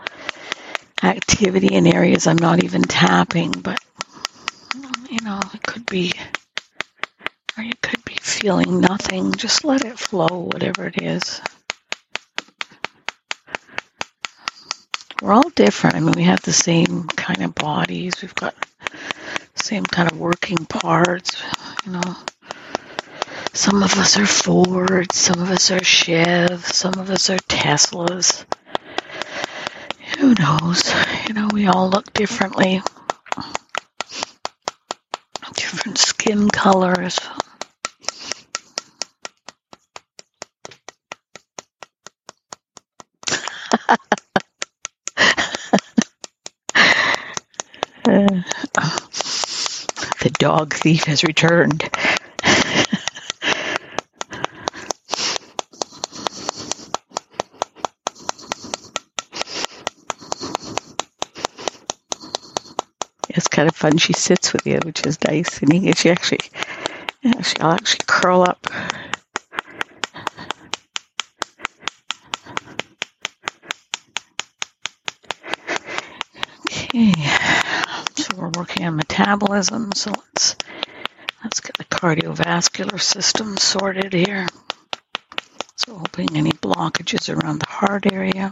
activity 1.03 1.75
in 1.75 1.85
areas 1.85 2.25
I'm 2.25 2.37
not 2.37 2.63
even 2.63 2.83
tapping, 2.83 3.51
but 3.51 3.79
you 5.09 5.19
know, 5.25 5.41
it 5.53 5.61
could 5.61 5.85
be, 5.87 6.13
or 7.57 7.65
you 7.65 7.73
could 7.81 8.05
be 8.05 8.15
feeling 8.21 8.79
nothing. 8.79 9.33
Just 9.33 9.65
let 9.65 9.83
it 9.83 9.99
flow, 9.99 10.49
whatever 10.53 10.87
it 10.87 11.01
is. 11.01 11.41
We're 15.21 15.33
all 15.33 15.49
different. 15.51 15.97
I 15.97 15.99
mean, 16.01 16.13
we 16.13 16.23
have 16.23 16.41
the 16.41 16.53
same 16.53 17.03
kind 17.07 17.43
of 17.43 17.55
bodies. 17.55 18.21
We've 18.23 18.35
got 18.35 18.55
same 19.55 19.85
kind 19.85 20.11
of 20.11 20.19
working 20.19 20.65
parts, 20.65 21.41
you 21.85 21.93
know. 21.93 22.15
Some 23.53 23.83
of 23.83 23.93
us 23.97 24.17
are 24.17 24.25
Fords, 24.25 25.17
some 25.17 25.41
of 25.41 25.51
us 25.51 25.71
are 25.71 25.83
Chevs, 25.83 26.73
some 26.75 26.95
of 26.97 27.11
us 27.11 27.29
are 27.29 27.37
Teslas. 27.37 28.45
Who 30.17 30.33
knows? 30.39 30.93
You 31.27 31.33
know, 31.35 31.49
we 31.53 31.67
all 31.67 31.89
look 31.89 32.13
differently. 32.13 32.81
Different 35.55 35.97
skin 35.97 36.49
colors. 36.49 37.19
Dog 50.41 50.73
thief 50.73 51.03
has 51.03 51.23
returned. 51.23 51.83
it's 63.29 63.47
kind 63.47 63.69
of 63.69 63.75
fun. 63.75 63.99
She 63.99 64.13
sits 64.13 64.51
with 64.51 64.65
you, 64.65 64.79
which 64.83 65.05
is 65.05 65.19
nice. 65.27 65.61
And 65.61 65.95
she 65.95 66.09
actually, 66.09 66.39
yeah, 67.21 67.39
she'll 67.41 67.67
actually 67.67 67.99
curl 68.07 68.41
up. 68.41 68.65
Okay, 76.93 77.13
so 78.17 78.35
we're 78.35 78.49
working 78.49 78.85
on 78.85 78.95
metabolism. 78.97 79.91
So 79.93 80.11
let's 80.11 80.55
let's 81.43 81.59
get 81.61 81.77
the 81.77 81.85
cardiovascular 82.01 82.99
system 82.99 83.55
sorted 83.57 84.11
here. 84.11 84.47
So 85.75 85.93
hoping 85.93 86.35
any 86.35 86.49
blockages 86.49 87.31
around 87.31 87.59
the 87.59 87.67
heart 87.69 88.11
area. 88.11 88.51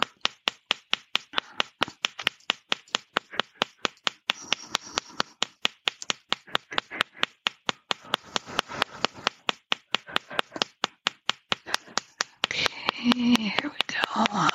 Okay, 12.45 13.33
here 13.33 13.63
we 13.63 13.69
go. 13.88 14.49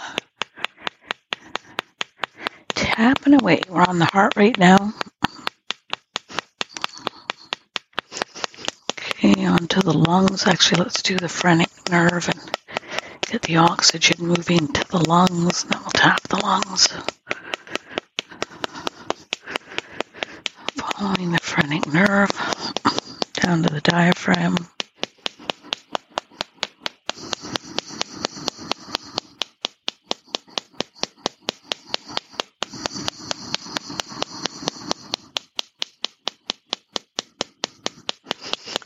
Tapping 2.77 3.35
away. 3.35 3.61
We're 3.69 3.83
on 3.83 3.99
the 3.99 4.05
heart 4.13 4.35
right 4.37 4.57
now. 4.57 4.95
Okay, 9.27 9.47
onto 9.47 9.74
the 9.85 9.93
lungs. 9.93 10.47
Actually, 10.47 10.83
let's 10.83 11.03
do 11.03 11.17
the 11.17 11.29
phrenic 11.29 11.69
nerve 11.91 12.29
and 12.29 12.41
get 13.27 13.43
the 13.43 13.59
oxygen 13.59 14.27
moving 14.27 14.67
to 14.69 14.89
the 14.89 14.99
lungs. 15.09 15.65
Then 15.65 15.81
we'll 15.81 15.91
tap 15.91 16.23
the 16.23 16.37
lungs. 16.39 16.89
Following 20.77 21.33
the 21.33 21.39
phrenic 21.39 21.87
nerve 21.87 22.31
down 23.35 23.63
to 23.63 23.69
the 23.69 23.81
diaphragm. 23.83 24.57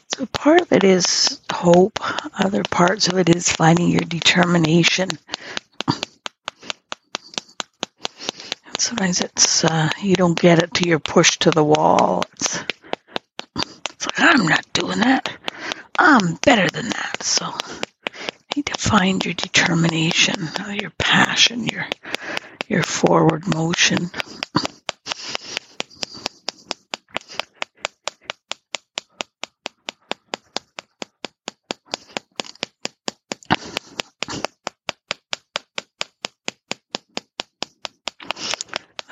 So 0.09 0.27
part 0.27 0.63
of 0.63 0.73
it 0.73 0.78
is 0.89 1.41
hope. 1.53 1.99
Other 2.39 2.63
parts 2.65 3.09
of 3.09 3.19
it 3.19 3.29
is 3.29 3.51
finding 3.51 3.89
your 3.91 4.01
determination. 4.01 5.09
And 8.67 8.81
sometimes 8.81 9.21
it's 9.21 9.65
uh, 9.65 9.91
you 10.03 10.15
don't 10.17 10.39
get 10.39 10.63
it 10.63 10.73
till 10.75 10.89
you're 10.89 10.99
pushed 10.99 11.43
to 11.43 11.51
the 11.51 11.65
wall. 11.65 12.25
It's, 12.35 12.61
it's 13.93 14.07
like 14.07 14.21
I'm 14.21 14.47
not 14.47 14.65
doing 14.73 15.01
that. 15.01 15.31
I'm 15.99 16.35
better 16.37 16.69
than 16.69 16.89
that. 16.91 17.23
So 17.23 17.47
you 17.47 17.83
need 18.57 18.67
to 18.67 18.79
find 18.79 19.25
your 19.25 19.35
determination, 19.35 20.49
your 20.81 20.91
passion, 20.99 21.67
your 21.67 21.87
your 22.69 22.83
forward 22.83 23.47
motion. 23.47 24.11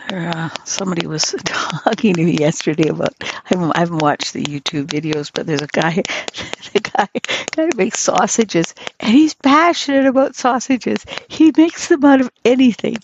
Uh, 0.08 0.48
somebody 0.76 1.06
was 1.06 1.34
talking 1.44 2.14
to 2.14 2.24
me 2.24 2.32
yesterday 2.38 2.88
about. 2.88 3.14
I 3.20 3.74
haven't, 3.74 3.98
watched 3.98 4.32
the 4.32 4.44
YouTube 4.44 4.86
videos, 4.86 5.30
but 5.32 5.46
there's 5.46 5.62
a 5.62 5.66
guy, 5.66 5.94
the 6.72 6.80
guy, 6.80 7.08
guy 7.52 7.70
makes 7.76 8.00
sausages, 8.00 8.74
and 9.00 9.12
he's 9.12 9.34
passionate 9.34 10.06
about 10.06 10.36
sausages. 10.36 11.04
He 11.28 11.52
makes 11.56 11.88
them 11.88 12.04
out 12.04 12.20
of 12.20 12.30
anything. 12.44 12.98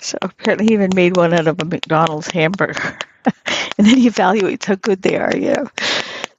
So 0.00 0.18
apparently, 0.22 0.68
he 0.68 0.74
even 0.74 0.90
made 0.94 1.16
one 1.16 1.34
out 1.34 1.48
of 1.48 1.60
a 1.60 1.64
McDonald's 1.64 2.28
hamburger, 2.28 2.98
and 3.24 3.86
then 3.86 3.98
he 3.98 4.08
evaluates 4.08 4.64
how 4.64 4.76
good 4.76 5.02
they 5.02 5.16
are. 5.16 5.36
You 5.36 5.54
know, 5.54 5.70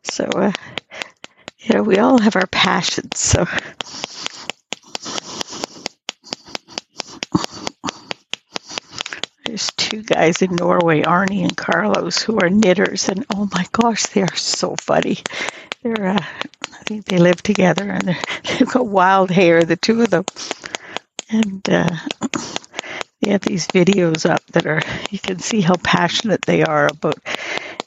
so 0.03 0.25
uh, 0.25 0.51
you 1.59 1.75
know 1.75 1.83
we 1.83 1.97
all 1.97 2.19
have 2.19 2.35
our 2.35 2.47
passions. 2.47 3.19
So 3.19 3.45
There's 9.51 9.69
two 9.75 10.01
guys 10.01 10.41
in 10.41 10.55
Norway, 10.55 11.03
Arne 11.03 11.33
and 11.33 11.57
Carlos, 11.57 12.21
who 12.21 12.39
are 12.39 12.49
knitters, 12.49 13.09
and 13.09 13.25
oh 13.35 13.49
my 13.53 13.65
gosh, 13.73 14.03
they 14.03 14.21
are 14.21 14.33
so 14.33 14.77
funny. 14.77 15.17
They're, 15.83 16.07
uh, 16.11 16.23
I 16.23 16.83
think 16.85 17.03
they 17.03 17.17
live 17.17 17.43
together, 17.43 17.83
and 17.83 18.15
they've 18.45 18.71
got 18.71 18.87
wild 18.87 19.29
hair, 19.29 19.65
the 19.65 19.75
two 19.75 20.03
of 20.03 20.09
them, 20.09 20.23
and 21.29 21.69
uh, 21.69 21.89
they 23.19 23.31
have 23.31 23.41
these 23.41 23.67
videos 23.67 24.25
up 24.25 24.41
that 24.53 24.65
are 24.65 24.81
you 25.09 25.19
can 25.19 25.39
see 25.39 25.59
how 25.59 25.75
passionate 25.75 26.43
they 26.43 26.63
are 26.63 26.87
about, 26.87 27.19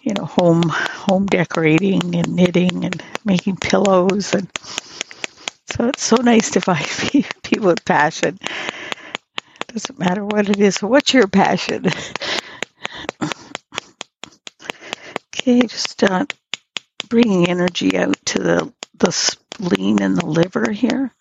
you 0.02 0.12
know, 0.12 0.26
home 0.26 0.64
home 0.68 1.24
decorating 1.24 2.14
and 2.14 2.36
knitting 2.36 2.84
and 2.84 3.02
making 3.24 3.56
pillows, 3.56 4.34
and 4.34 4.50
so 5.74 5.88
it's 5.88 6.04
so 6.04 6.16
nice 6.16 6.50
to 6.50 6.60
find 6.60 6.84
people 7.42 7.68
with 7.68 7.86
passion. 7.86 8.38
Doesn't 9.74 9.98
matter 9.98 10.24
what 10.24 10.48
it 10.48 10.60
is. 10.60 10.80
What's 10.80 11.12
your 11.12 11.26
passion? 11.26 11.86
okay, 15.34 15.62
just 15.62 16.04
uh, 16.04 16.26
bringing 17.08 17.48
energy 17.48 17.98
out 17.98 18.16
to 18.26 18.38
the 18.38 18.72
the 18.94 19.10
spleen 19.10 20.00
and 20.00 20.16
the 20.16 20.26
liver 20.26 20.70
here. 20.70 21.12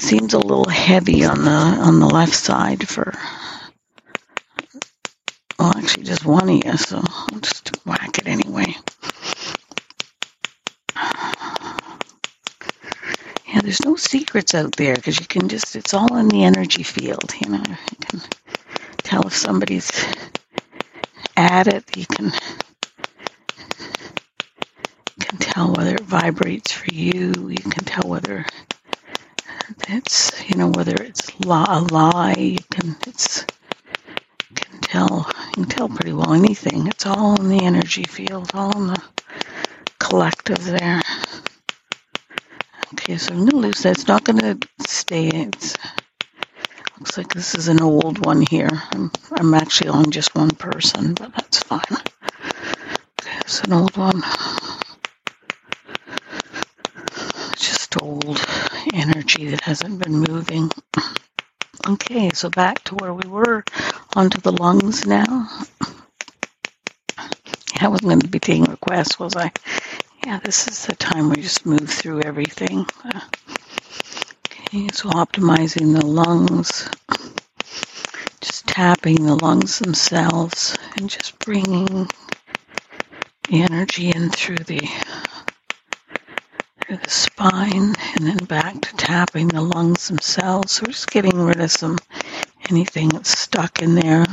Seems 0.00 0.32
a 0.32 0.38
little 0.38 0.68
heavy 0.70 1.26
on 1.26 1.44
the 1.44 1.50
on 1.50 2.00
the 2.00 2.08
left 2.08 2.34
side 2.34 2.88
for. 2.88 3.12
Well, 5.58 5.76
actually, 5.76 6.04
just 6.04 6.24
one 6.24 6.48
of 6.48 6.64
you, 6.64 6.76
so 6.78 7.02
I'll 7.04 7.38
just 7.40 7.84
whack 7.86 8.16
it 8.16 8.28
anyway. 8.28 8.74
Yeah, 13.52 13.60
there's 13.62 13.84
no 13.84 13.96
secrets 13.96 14.54
out 14.54 14.76
there 14.76 14.94
because 14.96 15.18
you 15.20 15.26
can 15.26 15.48
just, 15.48 15.74
it's 15.76 15.94
all 15.94 16.16
in 16.16 16.28
the 16.28 16.44
energy 16.44 16.82
field. 16.84 17.32
You 17.40 17.50
know, 17.50 17.62
you 17.66 17.96
can 18.08 18.20
tell 19.04 19.26
if 19.26 19.36
somebody's 19.36 19.90
at 21.36 21.68
it. 21.68 21.96
You 21.96 22.06
can 22.06 22.26
you 22.26 22.50
can 25.26 25.38
tell 25.38 25.72
whether 25.74 25.94
it 25.96 26.02
vibrates 26.02 26.72
for 26.72 26.86
you. 26.92 27.48
You 27.48 27.70
can 27.70 27.84
tell 27.84 28.08
whether 28.08 28.44
it's 29.88 30.48
you 30.50 30.56
know 30.56 30.68
whether 30.68 30.94
it's 31.02 31.28
a 31.40 31.46
lie. 31.46 32.34
You 32.34 32.58
can 32.70 32.96
it's 33.06 33.46
you 34.50 34.56
can 34.56 34.80
tell 34.80 35.26
you 35.48 35.52
can 35.54 35.64
tell 35.66 35.88
pretty 35.88 36.12
well 36.12 36.32
anything. 36.34 36.86
It's 36.88 37.06
all 37.06 37.40
in 37.40 37.48
the 37.48 37.64
energy 37.64 38.04
field, 38.04 38.50
all 38.54 38.76
in 38.76 38.86
the 38.88 39.02
collective 40.00 40.64
there. 40.64 41.02
Okay, 43.02 43.18
so 43.18 43.32
I'm 43.34 43.46
gonna 43.46 43.56
lose 43.56 43.80
that. 43.80 43.98
It's 43.98 44.06
not 44.06 44.22
gonna 44.22 44.56
stay. 44.86 45.26
It 45.26 45.76
looks 47.00 47.18
like 47.18 47.34
this 47.34 47.56
is 47.56 47.66
an 47.66 47.82
old 47.82 48.24
one 48.24 48.42
here. 48.42 48.68
I'm, 48.92 49.10
I'm 49.32 49.54
actually 49.54 49.90
on 49.90 50.12
just 50.12 50.36
one 50.36 50.52
person, 50.52 51.14
but 51.14 51.34
that's 51.34 51.58
fine. 51.64 51.80
Okay, 53.20 53.38
it's 53.40 53.60
an 53.62 53.72
old 53.72 53.96
one. 53.96 54.22
Just 57.56 58.00
old 58.00 58.40
energy 58.94 59.48
that 59.50 59.62
hasn't 59.62 59.98
been 59.98 60.20
moving. 60.20 60.70
Okay, 61.88 62.30
so 62.32 62.50
back 62.50 62.84
to 62.84 62.94
where 62.94 63.12
we 63.14 63.28
were, 63.28 63.64
onto 64.14 64.40
the 64.40 64.52
lungs 64.52 65.04
now. 65.06 65.48
I 67.80 67.88
wasn't 67.88 68.10
going 68.10 68.20
to 68.20 68.28
be 68.28 68.38
taking 68.38 68.62
requests, 68.64 69.18
was 69.18 69.34
I? 69.34 69.50
Yeah, 70.24 70.38
this 70.38 70.68
is 70.68 70.86
the 70.86 70.94
time 70.96 71.30
we 71.30 71.36
just 71.42 71.66
move 71.66 71.90
through 71.90 72.22
everything. 72.22 72.86
Okay, 74.46 74.88
so 74.92 75.10
optimizing 75.10 75.98
the 75.98 76.06
lungs, 76.06 76.88
just 78.40 78.66
tapping 78.68 79.24
the 79.26 79.34
lungs 79.36 79.80
themselves, 79.80 80.76
and 80.96 81.10
just 81.10 81.38
bringing 81.40 82.08
the 83.48 83.62
energy 83.62 84.10
in 84.10 84.30
through 84.30 84.58
the 84.58 84.80
through 86.86 86.98
the 86.98 87.10
spine, 87.10 87.94
and 88.16 88.26
then 88.26 88.38
back 88.46 88.80
to 88.80 88.96
tapping 88.96 89.48
the 89.48 89.60
lungs 89.62 90.08
themselves. 90.08 90.72
So 90.72 90.84
we're 90.86 90.92
just 90.92 91.10
getting 91.10 91.40
rid 91.40 91.60
of 91.60 91.70
some 91.72 91.98
anything 92.70 93.08
that's 93.08 93.36
stuck 93.36 93.82
in 93.82 93.96
there. 93.96 94.26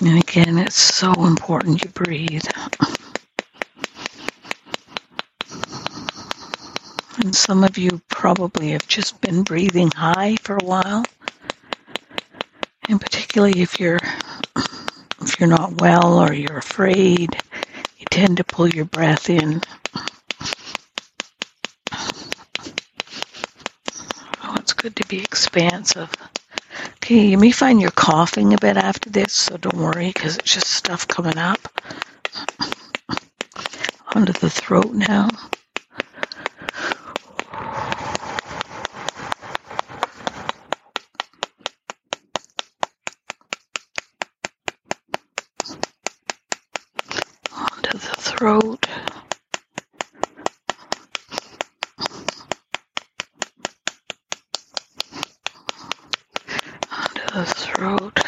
And 0.00 0.18
again, 0.18 0.56
it's 0.56 0.76
so 0.76 1.12
important 1.26 1.84
you 1.84 1.90
breathe. 1.90 2.46
And 7.18 7.36
some 7.36 7.64
of 7.64 7.76
you 7.76 8.00
probably 8.08 8.70
have 8.70 8.88
just 8.88 9.20
been 9.20 9.42
breathing 9.42 9.90
high 9.90 10.36
for 10.36 10.56
a 10.56 10.64
while. 10.64 11.04
And 12.88 12.98
particularly 12.98 13.60
if 13.60 13.78
you're 13.78 14.00
if 15.20 15.38
you're 15.38 15.50
not 15.50 15.82
well 15.82 16.18
or 16.18 16.32
you're 16.32 16.56
afraid, 16.56 17.36
you 17.98 18.06
tend 18.10 18.38
to 18.38 18.44
pull 18.44 18.68
your 18.68 18.86
breath 18.86 19.28
in. 19.28 19.60
Oh, 24.42 24.54
it's 24.56 24.72
good 24.72 24.96
to 24.96 25.06
be 25.08 25.18
expansive. 25.18 26.10
Okay, 27.10 27.26
you 27.26 27.38
may 27.38 27.50
find 27.50 27.80
you're 27.80 27.90
coughing 27.90 28.54
a 28.54 28.58
bit 28.58 28.76
after 28.76 29.10
this, 29.10 29.32
so 29.32 29.56
don't 29.56 29.74
worry 29.74 30.12
because 30.14 30.36
it's 30.38 30.54
just 30.54 30.68
stuff 30.70 31.08
coming 31.08 31.38
up. 31.38 31.58
Onto 34.14 34.32
the 34.32 34.48
throat 34.48 34.92
now. 34.94 35.28
Onto 47.52 47.98
the 47.98 48.16
throat. 48.18 48.86
Onto 56.92 57.22
the 57.34 57.44
throat. 57.46 58.18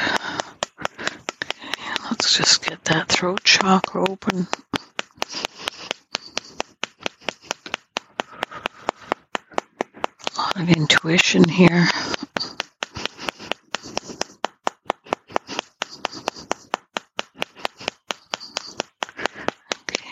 Okay, 1.68 1.92
let's 2.10 2.36
just 2.36 2.64
get 2.64 2.82
that 2.84 3.08
chakra 3.72 4.04
open. 4.10 4.46
A 10.36 10.40
lot 10.40 10.60
of 10.60 10.68
intuition 10.68 11.48
here. 11.48 11.88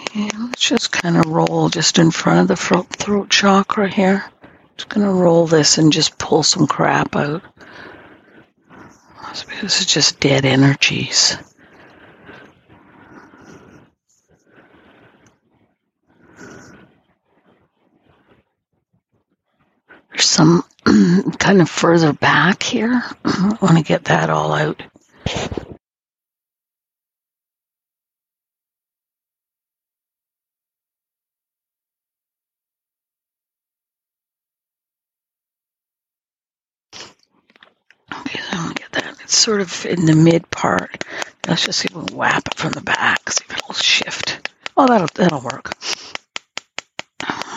Okay, 0.09 0.31
let's 0.38 0.61
just 0.62 0.90
kind 0.90 1.18
of 1.18 1.27
roll 1.27 1.68
just 1.68 1.99
in 1.99 2.11
front 2.11 2.40
of 2.40 2.49
the 2.49 2.57
throat, 2.57 2.87
throat 2.88 3.29
chakra 3.29 3.90
here. 3.90 4.25
Just 4.79 4.88
gonna 4.88 5.12
roll 5.12 5.46
this 5.46 5.77
and 5.77 5.92
just 5.92 6.16
pull 6.16 6.42
some 6.42 6.66
crap 6.66 7.14
out. 7.14 7.42
This 9.61 9.81
is 9.81 9.87
just 9.87 10.18
dead 10.18 10.46
energies. 10.46 11.37
There's 20.11 20.29
some 20.29 20.64
kind 21.61 21.68
of 21.68 21.75
further 21.75 22.12
back 22.14 22.62
here. 22.62 23.03
I 23.23 23.59
want 23.61 23.77
to 23.77 23.83
get 23.83 24.05
that 24.05 24.31
all 24.31 24.55
out. 24.55 24.83
Okay, 38.12 38.40
get 38.75 38.92
that. 38.92 39.16
It's 39.23 39.37
sort 39.37 39.61
of 39.61 39.85
in 39.85 40.07
the 40.07 40.14
mid 40.14 40.51
part. 40.51 41.05
Let's 41.46 41.66
just 41.66 41.81
see 41.81 41.88
if 41.90 41.94
we 41.94 42.16
whap 42.16 42.46
it 42.46 42.55
from 42.55 42.73
the 42.73 42.81
back. 42.81 43.31
See 43.31 43.44
if 43.51 43.59
it'll 43.59 43.75
shift. 43.75 44.51
Oh, 44.79 44.87
that'll 44.87 45.09
that'll 45.14 45.42
work. 45.42 45.75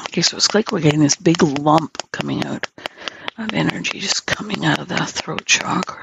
Okay, 0.08 0.22
so 0.22 0.36
it's 0.36 0.54
like 0.54 0.74
we're 0.74 0.82
getting 0.82 1.00
this 1.00 1.16
big 1.16 1.42
lump 1.42 2.12
coming 2.12 2.46
out 2.46 2.68
of 3.38 3.54
energy, 3.54 4.00
just 4.00 4.26
coming 4.26 4.66
out 4.66 4.80
of 4.80 4.88
that 4.90 5.10
throat 5.10 5.46
chakra. 5.46 6.02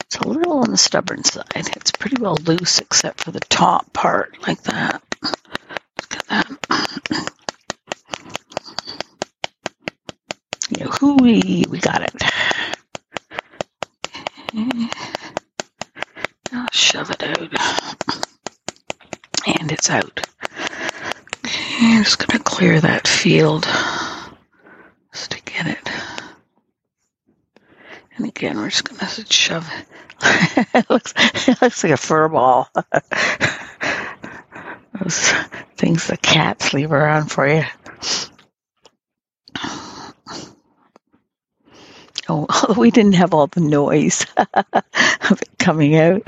It's 0.00 0.16
a 0.16 0.26
little 0.28 0.58
on 0.60 0.70
the 0.70 0.76
stubborn 0.76 1.24
side. 1.24 1.44
It's 1.54 1.92
pretty 1.92 2.20
well 2.20 2.36
loose 2.44 2.80
except 2.80 3.20
for 3.22 3.30
the 3.30 3.40
top 3.40 3.92
part, 3.92 4.36
like 4.46 4.62
that. 4.64 5.02
Look 5.22 6.16
at 6.16 6.26
that. 6.28 7.30
Yeah, 10.70 10.86
hooey, 10.86 11.64
we 11.68 11.78
got 11.78 12.02
it. 12.02 12.14
Okay. 14.54 14.88
Now 16.52 16.66
shove 16.72 17.10
it 17.10 17.22
out. 17.22 17.52
Out. 19.90 20.20
I'm 21.44 22.02
just 22.04 22.18
gonna 22.26 22.42
clear 22.42 22.80
that 22.80 23.08
field 23.08 23.66
just 25.12 25.30
to 25.30 25.42
get 25.42 25.66
it. 25.66 25.88
And 28.16 28.26
again, 28.26 28.56
we're 28.58 28.70
just 28.70 28.84
gonna 28.84 29.08
shove 29.30 29.66
it. 29.72 29.86
it 30.74 30.90
looks 30.90 31.14
it 31.48 31.62
looks 31.62 31.84
like 31.84 31.92
a 31.92 31.96
fur 31.96 32.28
ball. 32.28 32.68
Those 35.00 35.32
things 35.76 36.06
the 36.08 36.16
cats 36.16 36.74
leave 36.74 36.92
around 36.92 37.30
for 37.30 37.48
you. 37.48 37.64
Oh, 39.62 40.12
oh 42.28 42.74
we 42.76 42.90
didn't 42.90 43.14
have 43.14 43.32
all 43.32 43.46
the 43.46 43.60
noise 43.60 44.26
of 44.36 45.40
it 45.40 45.48
coming 45.58 45.96
out. 45.96 46.22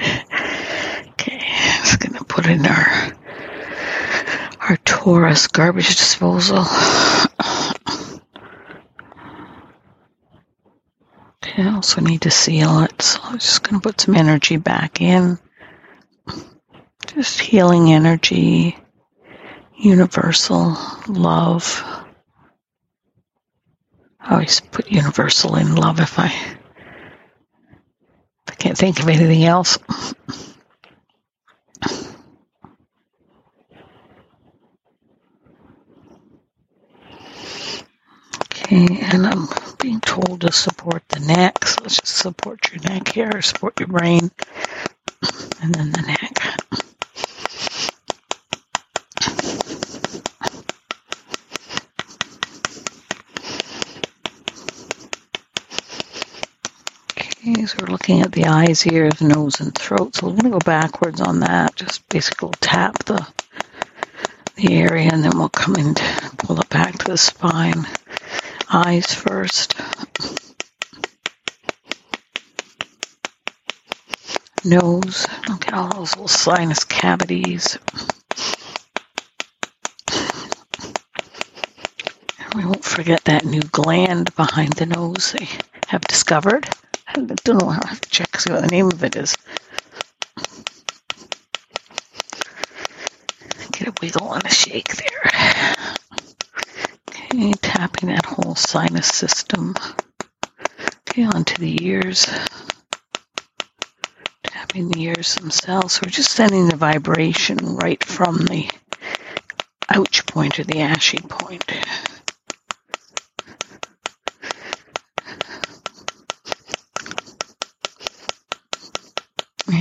Okay, 1.11 1.39
just 1.83 2.01
gonna 2.01 2.25
put 2.25 2.47
in 2.47 2.65
our 2.65 3.10
torus 5.01 5.51
garbage 5.51 5.97
disposal. 5.97 6.59
Okay, 11.43 11.63
I 11.63 11.75
also 11.75 12.03
need 12.03 12.21
to 12.23 12.31
seal 12.31 12.81
it, 12.81 13.01
so 13.01 13.19
I'm 13.23 13.39
just 13.39 13.63
gonna 13.63 13.81
put 13.81 13.99
some 13.99 14.15
energy 14.15 14.59
back 14.59 15.01
in. 15.01 15.39
Just 17.07 17.41
healing 17.41 17.91
energy, 17.91 18.77
universal 19.75 20.77
love. 21.09 21.83
I 24.21 24.33
always 24.35 24.61
put 24.61 24.93
universal 24.93 25.57
in 25.57 25.77
love 25.77 25.99
if 26.01 26.19
I 26.19 26.27
if 26.27 26.61
I 28.49 28.55
can't 28.55 28.77
think 28.77 29.01
of 29.01 29.09
anything 29.09 29.45
else. 29.45 29.79
and 39.13 39.27
I'm 39.27 39.49
being 39.81 40.01
told 40.01 40.43
to 40.43 40.53
support 40.53 41.03
the 41.09 41.21
neck. 41.21 41.67
So 41.67 41.83
let's 41.83 42.01
just 42.01 42.17
support 42.17 42.71
your 42.71 42.81
neck 42.83 43.09
here, 43.09 43.43
support 43.43 43.79
your 43.81 43.89
brain, 43.89 44.31
and 45.61 45.75
then 45.75 45.91
the 45.91 46.03
neck. 46.03 46.37
Okay, 57.19 57.67
so 57.67 57.79
we're 57.81 57.91
looking 57.91 58.21
at 58.21 58.33
the 58.33 58.45
eyes, 58.45 58.87
ears, 58.87 59.21
nose, 59.21 59.61
and 59.61 59.75
throat. 59.75 60.15
So 60.15 60.27
we're 60.27 60.35
going 60.35 60.45
to 60.45 60.51
go 60.51 60.59
backwards 60.59 61.21
on 61.21 61.41
that. 61.41 61.75
Just 61.75 62.09
basically 62.09 62.51
tap 62.61 63.05
the 63.05 63.27
the 64.57 64.75
area, 64.75 65.09
and 65.11 65.25
then 65.25 65.33
we'll 65.39 65.49
come 65.49 65.75
and 65.77 65.97
pull 66.39 66.61
it 66.61 66.69
back 66.69 66.99
to 66.99 67.13
the 67.13 67.19
spine. 67.19 67.87
Eyes 68.73 69.13
first. 69.13 69.75
Nose. 74.65 75.27
Look 75.49 75.67
at 75.69 75.75
all 75.75 75.89
those 75.89 76.13
little 76.13 76.29
sinus 76.29 76.85
cavities. 76.85 77.79
And 82.39 82.55
we 82.55 82.65
won't 82.65 82.85
forget 82.85 83.25
that 83.25 83.45
new 83.45 83.63
gland 83.63 84.35
behind 84.37 84.75
the 84.75 84.87
nose 84.87 85.33
they 85.33 85.49
have 85.89 86.03
discovered. 86.03 86.69
I 87.09 87.15
don't 87.15 87.61
know 87.61 87.69
how 87.71 87.81
to 87.81 88.11
check 88.11 88.39
see 88.39 88.53
what 88.53 88.63
the 88.63 88.69
name 88.69 88.87
of 88.87 89.03
it 89.03 89.17
is. 89.17 89.37
Get 93.73 93.89
a 93.89 93.93
wiggle 94.01 94.33
and 94.35 94.45
a 94.45 94.51
shake 94.51 94.95
there. 94.97 95.31
Okay, 97.09 97.53
tapping 97.55 98.11
that 98.11 98.27
whole 98.27 98.55
sinus 98.71 99.09
system. 99.09 99.75
Okay, 101.01 101.25
onto 101.25 101.57
the 101.57 101.85
ears. 101.85 102.25
Tapping 104.45 104.89
the 104.91 105.03
ears 105.03 105.35
themselves. 105.35 105.95
So 105.95 106.03
we're 106.05 106.11
just 106.13 106.31
sending 106.31 106.69
the 106.69 106.77
vibration 106.77 107.57
right 107.57 108.03
from 108.05 108.37
the 108.37 108.71
ouch 109.89 110.25
point 110.27 110.61
or 110.61 110.65
the 110.65 110.75
ashi 110.75 111.29
point. 111.29 111.65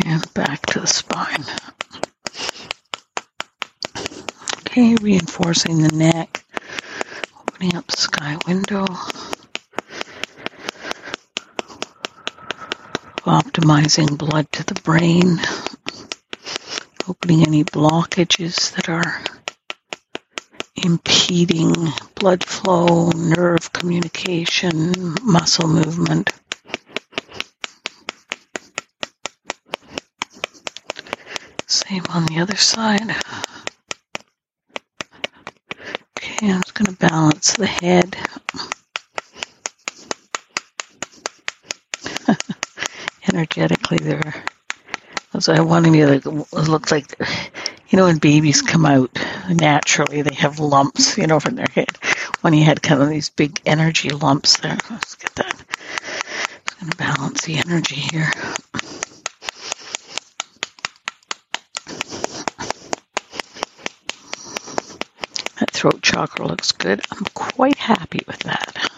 and 0.03 0.33
back 0.33 0.65
to 0.65 0.79
the 0.79 0.87
spine. 0.87 1.45
Okay, 4.61 4.95
reinforcing 4.95 5.83
the 5.83 5.95
neck, 5.95 6.38
opening 7.59 7.75
up 7.75 7.91
sky 7.91 8.37
window, 8.47 8.85
optimizing 13.25 14.17
blood 14.17 14.49
to 14.49 14.63
the 14.63 14.79
brain, 14.81 15.37
opening 17.09 17.45
any 17.45 17.65
blockages 17.65 18.73
that 18.75 18.87
are 18.87 19.21
impeding 20.85 21.75
blood 22.15 22.45
flow, 22.45 23.09
nerve 23.09 23.73
communication, 23.73 24.93
muscle 25.21 25.67
movement. 25.67 26.31
Same 31.67 32.03
on 32.07 32.25
the 32.27 32.39
other 32.39 32.55
side. 32.55 33.13
Okay, 36.17 36.51
I'm 36.51 36.61
just 36.61 36.68
going 36.79 36.95
to 36.95 37.07
balance 37.07 37.53
the 37.53 37.65
head. 37.65 38.15
Energetically, 43.33 43.97
there. 43.97 44.45
So 45.39 45.53
I 45.53 45.59
wanted 45.59 45.91
me 45.91 45.99
to 45.99 46.45
look 46.53 46.89
like, 46.89 47.19
you 47.89 47.97
know, 47.97 48.05
when 48.05 48.17
babies 48.17 48.61
come 48.61 48.85
out 48.85 49.11
naturally, 49.49 50.21
they 50.21 50.35
have 50.35 50.59
lumps, 50.59 51.17
you 51.17 51.27
know, 51.27 51.41
from 51.41 51.55
their 51.55 51.67
head. 51.73 51.97
When 52.41 52.53
he 52.53 52.63
had 52.63 52.81
kind 52.81 53.01
of 53.01 53.09
these 53.09 53.29
big 53.29 53.59
energy 53.65 54.09
lumps 54.09 54.57
there. 54.59 54.77
Let's 54.89 55.15
get 55.15 55.35
that. 55.35 55.61
Going 56.79 56.91
to 56.91 56.97
balance 56.97 57.41
the 57.41 57.57
energy 57.57 57.95
here. 57.95 58.31
Looks 66.19 66.73
good. 66.73 67.01
I'm 67.11 67.23
quite 67.33 67.77
happy 67.77 68.19
with 68.27 68.39
that. 68.39 68.89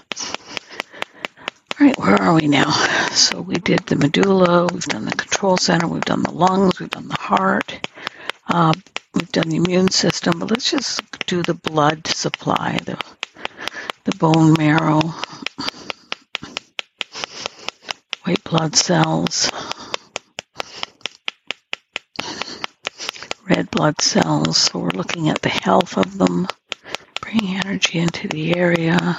All 1.80 1.88
right, 1.88 1.98
where 2.00 2.20
are 2.20 2.34
we 2.34 2.48
now? 2.48 2.72
So 3.12 3.42
we 3.42 3.56
did 3.56 3.82
the 3.86 3.96
medulla, 3.96 4.68
we've 4.74 4.86
done 4.86 5.06
the 5.06 5.12
control 5.12 5.58
center, 5.58 5.88
we've 5.88 6.04
done 6.06 6.24
the 6.24 6.32
lungs, 6.32 6.80
we've 6.80 6.90
done 6.90 7.08
the 7.08 7.18
heart, 7.20 7.88
uh, 8.48 8.74
we've 9.14 9.32
done 9.32 9.50
the 9.50 9.58
immune 9.58 9.90
system, 9.90 10.40
but 10.40 10.50
let's 10.50 10.72
just 10.72 11.02
do 11.28 11.44
the 11.44 11.54
blood 11.54 12.08
supply, 12.08 12.80
the, 12.86 12.98
the 14.06 14.16
bone 14.18 14.54
marrow, 14.58 15.02
white 18.24 18.44
blood 18.44 18.76
cells, 18.76 19.52
red 23.48 23.70
blood 23.72 24.02
cells. 24.02 24.58
So 24.58 24.80
we're 24.80 24.90
looking 24.90 25.30
at 25.30 25.42
the 25.42 25.50
health 25.50 25.98
of 25.98 26.18
them. 26.18 26.48
Bringing 27.32 27.62
energy 27.64 28.00
into 28.00 28.28
the 28.28 28.58
area, 28.58 29.18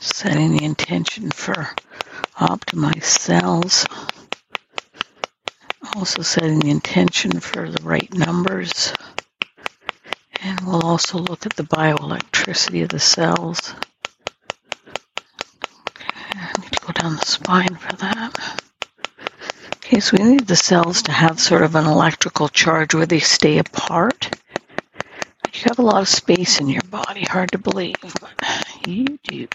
setting 0.00 0.56
the 0.56 0.64
intention 0.64 1.30
for 1.30 1.68
optimized 2.34 3.04
cells, 3.04 3.86
also 5.94 6.22
setting 6.22 6.58
the 6.58 6.70
intention 6.70 7.38
for 7.38 7.70
the 7.70 7.80
right 7.84 8.12
numbers, 8.12 8.92
and 10.42 10.60
we'll 10.62 10.82
also 10.82 11.18
look 11.18 11.46
at 11.46 11.54
the 11.54 11.62
bioelectricity 11.62 12.82
of 12.82 12.88
the 12.88 12.98
cells. 12.98 13.72
Okay, 15.90 16.08
I 16.32 16.52
need 16.60 16.72
to 16.72 16.80
go 16.84 16.92
down 16.94 17.14
the 17.14 17.26
spine 17.26 17.76
for 17.76 17.94
that. 17.94 18.64
Okay, 19.76 20.00
so 20.00 20.16
we 20.18 20.24
need 20.24 20.48
the 20.48 20.56
cells 20.56 21.02
to 21.02 21.12
have 21.12 21.38
sort 21.38 21.62
of 21.62 21.76
an 21.76 21.86
electrical 21.86 22.48
charge 22.48 22.92
where 22.92 23.06
they 23.06 23.20
stay 23.20 23.58
apart 23.58 24.30
you 25.58 25.64
have 25.66 25.78
a 25.78 25.82
lot 25.82 26.00
of 26.02 26.08
space 26.08 26.60
in 26.60 26.68
your 26.68 26.82
body, 26.82 27.24
hard 27.24 27.52
to 27.52 27.58
believe, 27.58 27.96
you 28.86 29.18
do. 29.24 29.48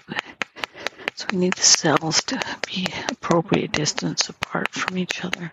So 1.15 1.27
we 1.31 1.37
need 1.37 1.53
the 1.53 1.61
cells 1.61 2.23
to 2.23 2.41
be 2.67 2.87
appropriate 3.09 3.71
distance 3.71 4.29
apart 4.29 4.69
from 4.69 4.97
each 4.97 5.23
other. 5.23 5.51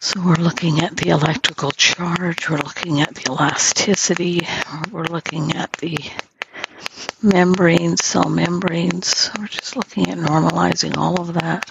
So 0.00 0.20
we're 0.24 0.34
looking 0.34 0.80
at 0.80 0.96
the 0.96 1.10
electrical 1.10 1.70
charge, 1.72 2.50
we're 2.50 2.58
looking 2.58 3.00
at 3.00 3.14
the 3.14 3.30
elasticity, 3.30 4.46
we're 4.92 5.04
looking 5.04 5.56
at 5.56 5.72
the 5.74 5.96
membranes, 7.22 8.04
cell 8.04 8.28
membranes. 8.28 9.30
We're 9.38 9.46
just 9.46 9.76
looking 9.76 10.08
at 10.10 10.18
normalizing 10.18 10.96
all 10.96 11.20
of 11.20 11.34
that 11.34 11.70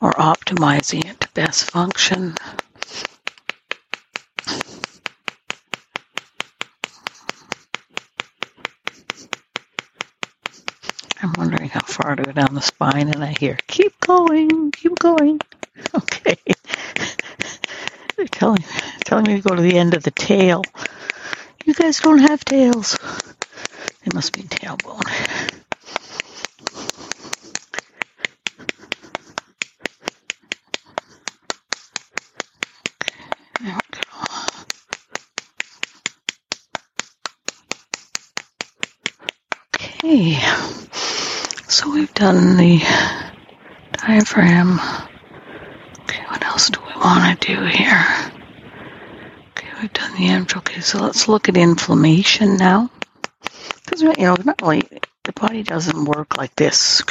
or 0.00 0.12
optimizing 0.12 1.04
it 1.10 1.20
to 1.20 1.28
best 1.34 1.70
function. 1.70 2.34
I'm 11.22 11.32
go 12.16 12.32
down 12.32 12.54
the 12.54 12.60
spine, 12.62 13.08
and 13.08 13.24
I 13.24 13.34
hear, 13.38 13.58
keep 13.68 13.98
going, 14.00 14.72
keep 14.72 14.98
going. 14.98 15.40
Okay. 15.94 16.36
They're 18.16 18.26
telling, 18.26 18.64
telling 19.04 19.26
me 19.26 19.40
to 19.40 19.48
go 19.48 19.54
to 19.56 19.62
the 19.62 19.76
end 19.78 19.94
of 19.94 20.02
the 20.02 20.10
tail. 20.12 20.62
You 21.64 21.74
guys 21.74 22.00
don't 22.00 22.18
have 22.18 22.44
tails. 22.44 22.98
It 24.04 24.14
must 24.14 24.34
be 24.34 24.42
tailbone. 24.42 25.04
There 33.60 33.74
we 33.74 33.98
go. 33.98 34.46
Okay. 39.76 40.40
So 41.68 41.90
we've 41.92 42.09
done 42.20 42.58
the 42.58 42.78
diaphragm. 43.92 44.78
Okay, 46.00 46.22
what 46.28 46.44
else 46.44 46.68
do 46.68 46.78
we 46.80 47.00
want 47.00 47.40
to 47.40 47.56
do 47.56 47.64
here? 47.64 48.06
Okay, 49.48 49.68
we've 49.80 49.92
done 49.94 50.12
the 50.12 50.28
antral. 50.28 50.58
Okay, 50.58 50.82
so 50.82 51.00
let's 51.00 51.28
look 51.28 51.48
at 51.48 51.56
inflammation 51.56 52.58
now. 52.58 52.90
Because, 53.82 54.02
you 54.02 54.12
know, 54.18 54.36
not 54.44 54.60
really, 54.60 54.86
the 55.24 55.32
body 55.32 55.62
doesn't 55.62 56.04
work 56.04 56.36
like 56.36 56.54
this. 56.56 57.02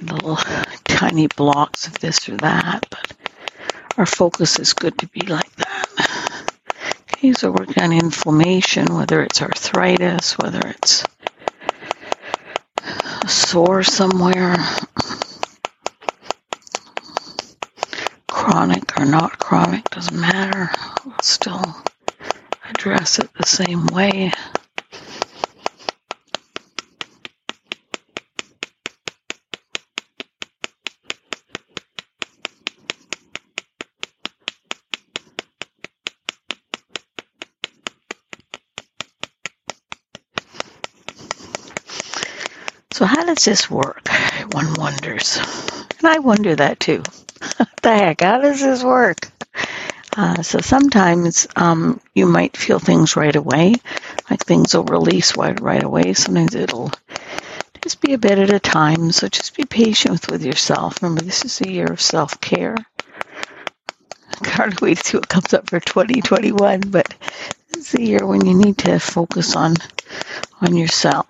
Little 0.00 0.38
tiny 0.84 1.26
blocks 1.26 1.88
of 1.88 1.98
this 1.98 2.28
or 2.28 2.36
that, 2.36 2.86
but 2.88 3.12
our 3.96 4.06
focus 4.06 4.60
is 4.60 4.74
good 4.74 4.96
to 4.98 5.08
be 5.08 5.22
like 5.22 5.54
that. 5.56 6.44
Okay, 7.02 7.32
so 7.32 7.50
working 7.50 7.82
on 7.82 7.92
inflammation, 7.92 8.94
whether 8.94 9.22
it's 9.22 9.42
arthritis, 9.42 10.38
whether 10.38 10.60
it's 10.60 11.04
sore 13.28 13.82
somewhere, 13.82 14.56
chronic 18.28 18.98
or 18.98 19.04
not 19.06 19.38
chronic, 19.38 19.88
doesn't 19.90 20.18
matter. 20.20 20.70
We'll 21.04 21.16
still 21.22 21.62
address 22.70 23.18
it 23.18 23.30
the 23.34 23.46
same 23.46 23.86
way. 23.86 24.32
So, 42.92 43.06
how 43.06 43.24
does 43.42 43.58
this 43.58 43.70
work? 43.70 44.06
One 44.52 44.72
wonders. 44.74 45.36
And 45.98 46.06
I 46.06 46.20
wonder 46.20 46.54
that 46.54 46.78
too. 46.78 47.02
the 47.82 47.90
heck, 47.90 48.20
how 48.20 48.38
does 48.40 48.60
this 48.60 48.84
work? 48.84 49.32
Uh, 50.16 50.42
so 50.42 50.60
sometimes 50.60 51.48
um, 51.56 52.00
you 52.14 52.26
might 52.26 52.56
feel 52.56 52.78
things 52.78 53.16
right 53.16 53.34
away, 53.34 53.74
like 54.30 54.44
things 54.44 54.74
will 54.74 54.84
release 54.84 55.36
right, 55.36 55.60
right 55.60 55.82
away. 55.82 56.12
Sometimes 56.12 56.54
it'll 56.54 56.92
just 57.80 58.00
be 58.00 58.12
a 58.12 58.18
bit 58.18 58.38
at 58.38 58.52
a 58.52 58.60
time. 58.60 59.10
So 59.10 59.26
just 59.26 59.56
be 59.56 59.64
patient 59.64 60.30
with, 60.30 60.44
yourself. 60.44 61.02
Remember, 61.02 61.22
this 61.22 61.44
is 61.44 61.60
a 61.62 61.68
year 61.68 61.86
of 61.86 62.00
self 62.00 62.40
care. 62.40 62.76
I 64.30 64.44
can't 64.44 64.80
wait 64.80 64.98
to 64.98 65.04
see 65.04 65.16
what 65.16 65.28
comes 65.28 65.52
up 65.52 65.68
for 65.68 65.80
2021, 65.80 66.82
but 66.90 67.12
this 67.72 67.92
is 67.92 67.94
a 67.94 68.02
year 68.02 68.24
when 68.24 68.46
you 68.46 68.54
need 68.54 68.78
to 68.78 69.00
focus 69.00 69.56
on 69.56 69.74
on 70.60 70.76
yourself. 70.76 71.26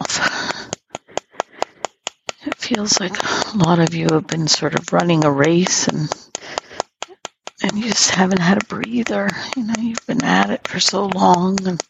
Feels 2.74 3.00
like 3.00 3.12
a 3.22 3.58
lot 3.58 3.80
of 3.80 3.92
you 3.92 4.06
have 4.12 4.26
been 4.26 4.48
sort 4.48 4.74
of 4.74 4.92
running 4.94 5.26
a 5.26 5.30
race 5.30 5.88
and 5.88 6.10
and 7.62 7.76
you 7.76 7.84
just 7.84 8.10
haven't 8.10 8.40
had 8.40 8.62
a 8.62 8.64
breather. 8.66 9.28
You 9.56 9.64
know, 9.64 9.74
you've 9.78 10.06
been 10.06 10.24
at 10.24 10.48
it 10.48 10.66
for 10.66 10.80
so 10.80 11.04
long 11.06 11.58
and 11.66 11.82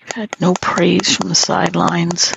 you've 0.00 0.12
had 0.14 0.40
no 0.40 0.54
praise 0.54 1.16
from 1.16 1.28
the 1.28 1.36
sidelines. 1.36 2.34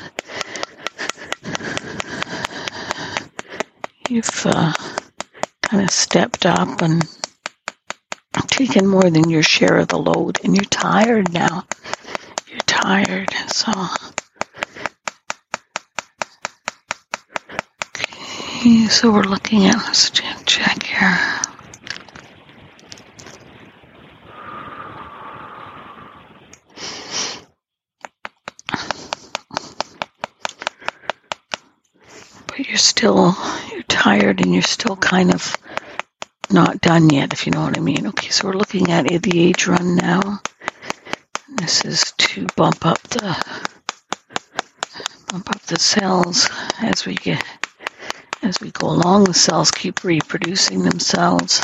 You've 4.08 4.46
uh, 4.46 4.72
kind 5.64 5.84
of 5.84 5.90
stepped 5.90 6.46
up 6.46 6.84
and 6.84 7.04
taken 8.48 8.86
more 8.86 9.10
than 9.10 9.32
your 9.32 9.44
share 9.44 9.78
of 9.78 9.88
the 9.88 9.98
load, 9.98 10.40
and 10.44 10.56
you're 10.56 10.64
tired 10.66 11.34
now. 11.34 11.66
You're 12.48 12.60
tired, 12.60 13.34
so 13.48 13.72
Okay, 18.66 18.88
so 18.88 19.11
we're 19.11 19.22
looking 19.22 19.68
at, 19.68 19.76
let's 19.76 20.09
check 20.09 20.82
here. 20.82 21.20
But 32.47 32.68
you're 32.68 32.78
still, 32.78 33.36
you're 33.72 33.84
tired 33.84 34.41
and 34.41 34.51
you're 34.51 34.63
still 34.63 34.95
kind 34.95 35.32
of 35.32 35.55
not 36.49 36.82
done 36.82 37.11
yet, 37.11 37.34
if 37.34 37.45
you 37.45 37.51
know 37.51 37.61
what 37.61 37.78
I 37.78 37.82
mean. 37.82 38.07
Okay, 38.07 38.30
so 38.30 38.47
we're 38.47 38.55
looking 38.55 38.89
at 38.89 39.05
the 39.05 39.47
age 39.47 39.68
run 39.68 39.95
now. 39.95 40.41
This 41.49 41.86
is 41.86 42.13
to 42.18 42.47
bump 42.55 42.84
up 42.84 42.99
the 43.09 43.61
bump 45.30 45.51
up 45.51 45.61
the 45.68 45.78
cells 45.78 46.49
as 46.82 47.05
we 47.05 47.13
get 47.13 47.43
as 48.46 48.62
we 48.62 48.70
go 48.70 48.88
along, 48.88 49.24
the 49.24 49.34
cells 49.34 49.72
keep 49.72 50.04
reproducing 50.04 50.84
themselves. 50.84 51.62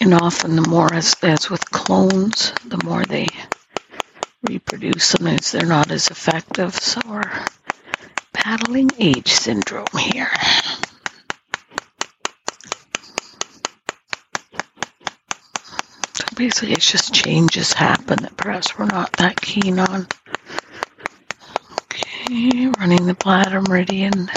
And 0.00 0.14
often, 0.14 0.56
the 0.56 0.66
more, 0.66 0.92
as, 0.92 1.14
as 1.22 1.50
with 1.50 1.70
clones, 1.70 2.52
the 2.64 2.82
more 2.84 3.04
they 3.04 3.26
reproduce, 4.42 5.04
sometimes 5.04 5.52
they're 5.52 5.66
not 5.66 5.90
as 5.90 6.08
effective. 6.08 6.74
So 6.74 7.00
we're 7.06 7.44
battling 8.32 8.90
age 8.98 9.28
syndrome 9.28 9.86
here. 9.98 10.30
Basically, 16.34 16.72
it's 16.72 16.90
just 16.90 17.12
changes 17.12 17.72
happen 17.72 18.22
that 18.22 18.36
perhaps 18.36 18.78
we're 18.78 18.86
not 18.86 19.12
that 19.14 19.40
keen 19.40 19.80
on. 19.80 20.06
Running 22.78 23.06
the 23.06 23.14
bladder 23.14 23.60
meridian, 23.60 24.30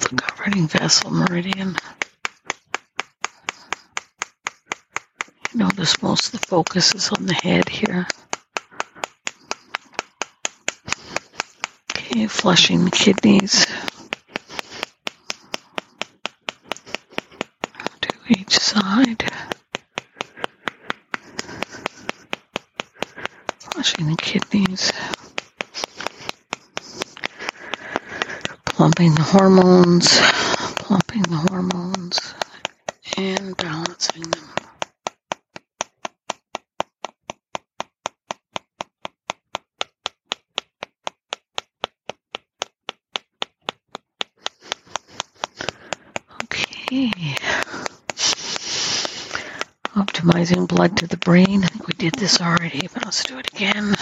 the 0.00 0.14
governing 0.14 0.68
vessel 0.68 1.10
meridian. 1.10 1.76
You 5.52 5.58
notice 5.60 6.02
most 6.02 6.34
of 6.34 6.40
the 6.40 6.46
focus 6.46 6.94
is 6.94 7.08
on 7.08 7.24
the 7.24 7.32
head 7.32 7.70
here. 7.70 8.06
Okay, 11.92 12.26
flushing 12.26 12.84
the 12.84 12.90
kidneys. 12.90 13.64
To 18.02 18.10
each 18.28 18.58
side. 18.58 19.26
flushing 23.76 24.08
the 24.08 24.16
kidneys, 24.16 24.90
plumping 28.64 29.14
the 29.14 29.15
hormones, 29.26 30.08
plumping 30.78 31.22
the 31.22 31.36
hormones, 31.50 32.34
and 33.16 33.56
balancing 33.56 34.22
them. 34.22 34.50
Okay. 46.44 47.10
Optimizing 49.96 50.68
blood 50.68 50.96
to 50.98 51.06
the 51.08 51.16
brain. 51.18 51.64
I 51.64 51.68
think 51.68 51.88
we 51.88 51.94
did 51.94 52.14
this 52.14 52.40
already, 52.40 52.88
but 52.94 53.04
let's 53.04 53.24
do 53.24 53.38
it 53.38 53.48
again. 53.54 53.94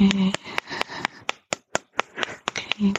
Okay. 0.00 0.32
Okay, 2.50 2.92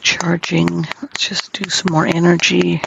charging. 0.50 0.86
Let's 1.02 1.28
just 1.28 1.52
do 1.52 1.68
some 1.70 1.92
more 1.92 2.06
energy. 2.06 2.82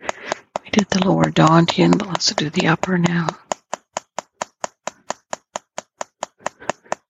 We 0.00 0.70
did 0.72 0.88
the 0.90 1.06
lower 1.06 1.24
dantian, 1.24 1.98
but 1.98 2.08
let's 2.08 2.34
do 2.34 2.50
the 2.50 2.68
upper 2.68 2.98
now. 2.98 3.28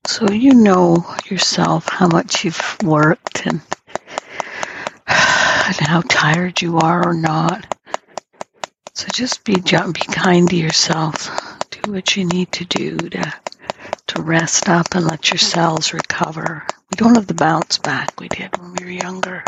So 0.07 0.31
you 0.31 0.55
know 0.55 1.05
yourself 1.31 1.89
how 1.89 2.09
much 2.09 2.45
you've 2.45 2.77
worked 2.83 3.47
and, 3.47 3.61
and 5.07 5.77
how 5.77 6.03
tired 6.03 6.61
you 6.61 6.79
are 6.79 7.09
or 7.09 7.15
not. 7.15 7.67
So 8.95 9.07
just 9.13 9.45
be 9.45 9.55
be 9.57 9.63
kind 9.63 10.49
to 10.51 10.57
yourself. 10.57 11.31
Do 11.71 11.93
what 11.93 12.17
you 12.17 12.25
need 12.25 12.53
to 12.53 12.65
do 12.65 12.97
to 12.97 13.35
to 14.09 14.23
rest 14.23 14.69
up 14.69 14.95
and 14.95 15.05
let 15.05 15.31
your 15.31 15.39
cells 15.39 15.93
recover. 15.93 16.67
We 16.91 16.97
don't 16.97 17.17
have 17.17 17.27
the 17.27 17.35
bounce 17.35 17.79
back 17.79 18.21
we 18.21 18.29
did 18.29 18.57
when 18.59 18.75
we 18.75 18.85
were 18.85 18.91
younger. 18.91 19.45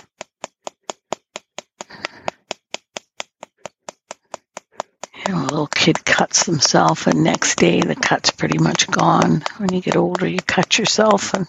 you 5.29 5.35
know, 5.35 5.43
a 5.43 5.43
little 5.43 5.67
kid 5.89 6.05
cuts 6.05 6.45
themselves, 6.45 7.07
and 7.07 7.25
next 7.25 7.57
day 7.57 7.81
the 7.81 7.95
cut's 7.95 8.31
pretty 8.31 8.59
much 8.59 8.91
gone. 8.91 9.43
When 9.57 9.73
you 9.73 9.81
get 9.81 9.97
older, 9.97 10.29
you 10.29 10.39
cut 10.39 10.79
yourself, 10.79 11.33
and 11.33 11.49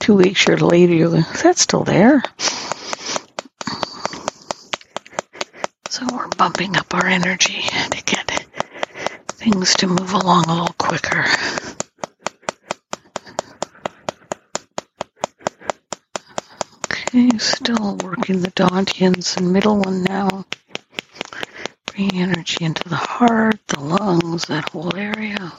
two 0.00 0.16
weeks 0.16 0.48
later, 0.48 0.92
you're 0.92 1.08
like, 1.08 1.32
is 1.32 1.42
that 1.44 1.56
still 1.56 1.84
there? 1.84 2.20
So 5.88 6.04
we're 6.12 6.26
bumping 6.36 6.76
up 6.76 6.92
our 6.94 7.06
energy 7.06 7.62
to 7.62 8.02
get 8.04 8.28
things 9.28 9.74
to 9.74 9.86
move 9.86 10.14
along 10.14 10.46
a 10.48 10.54
little 10.54 10.74
quicker. 10.78 11.24
Okay, 16.90 17.38
still 17.38 17.98
working 18.02 18.40
the 18.40 18.50
Dantians 18.50 19.36
and 19.36 19.52
middle 19.52 19.78
one 19.78 20.02
now. 20.02 20.44
Bring 21.86 22.16
energy 22.16 22.62
into 22.62 22.86
the 22.90 22.96
heart, 22.96 23.55
that 24.44 24.68
whole 24.68 24.94
area. 24.96 25.52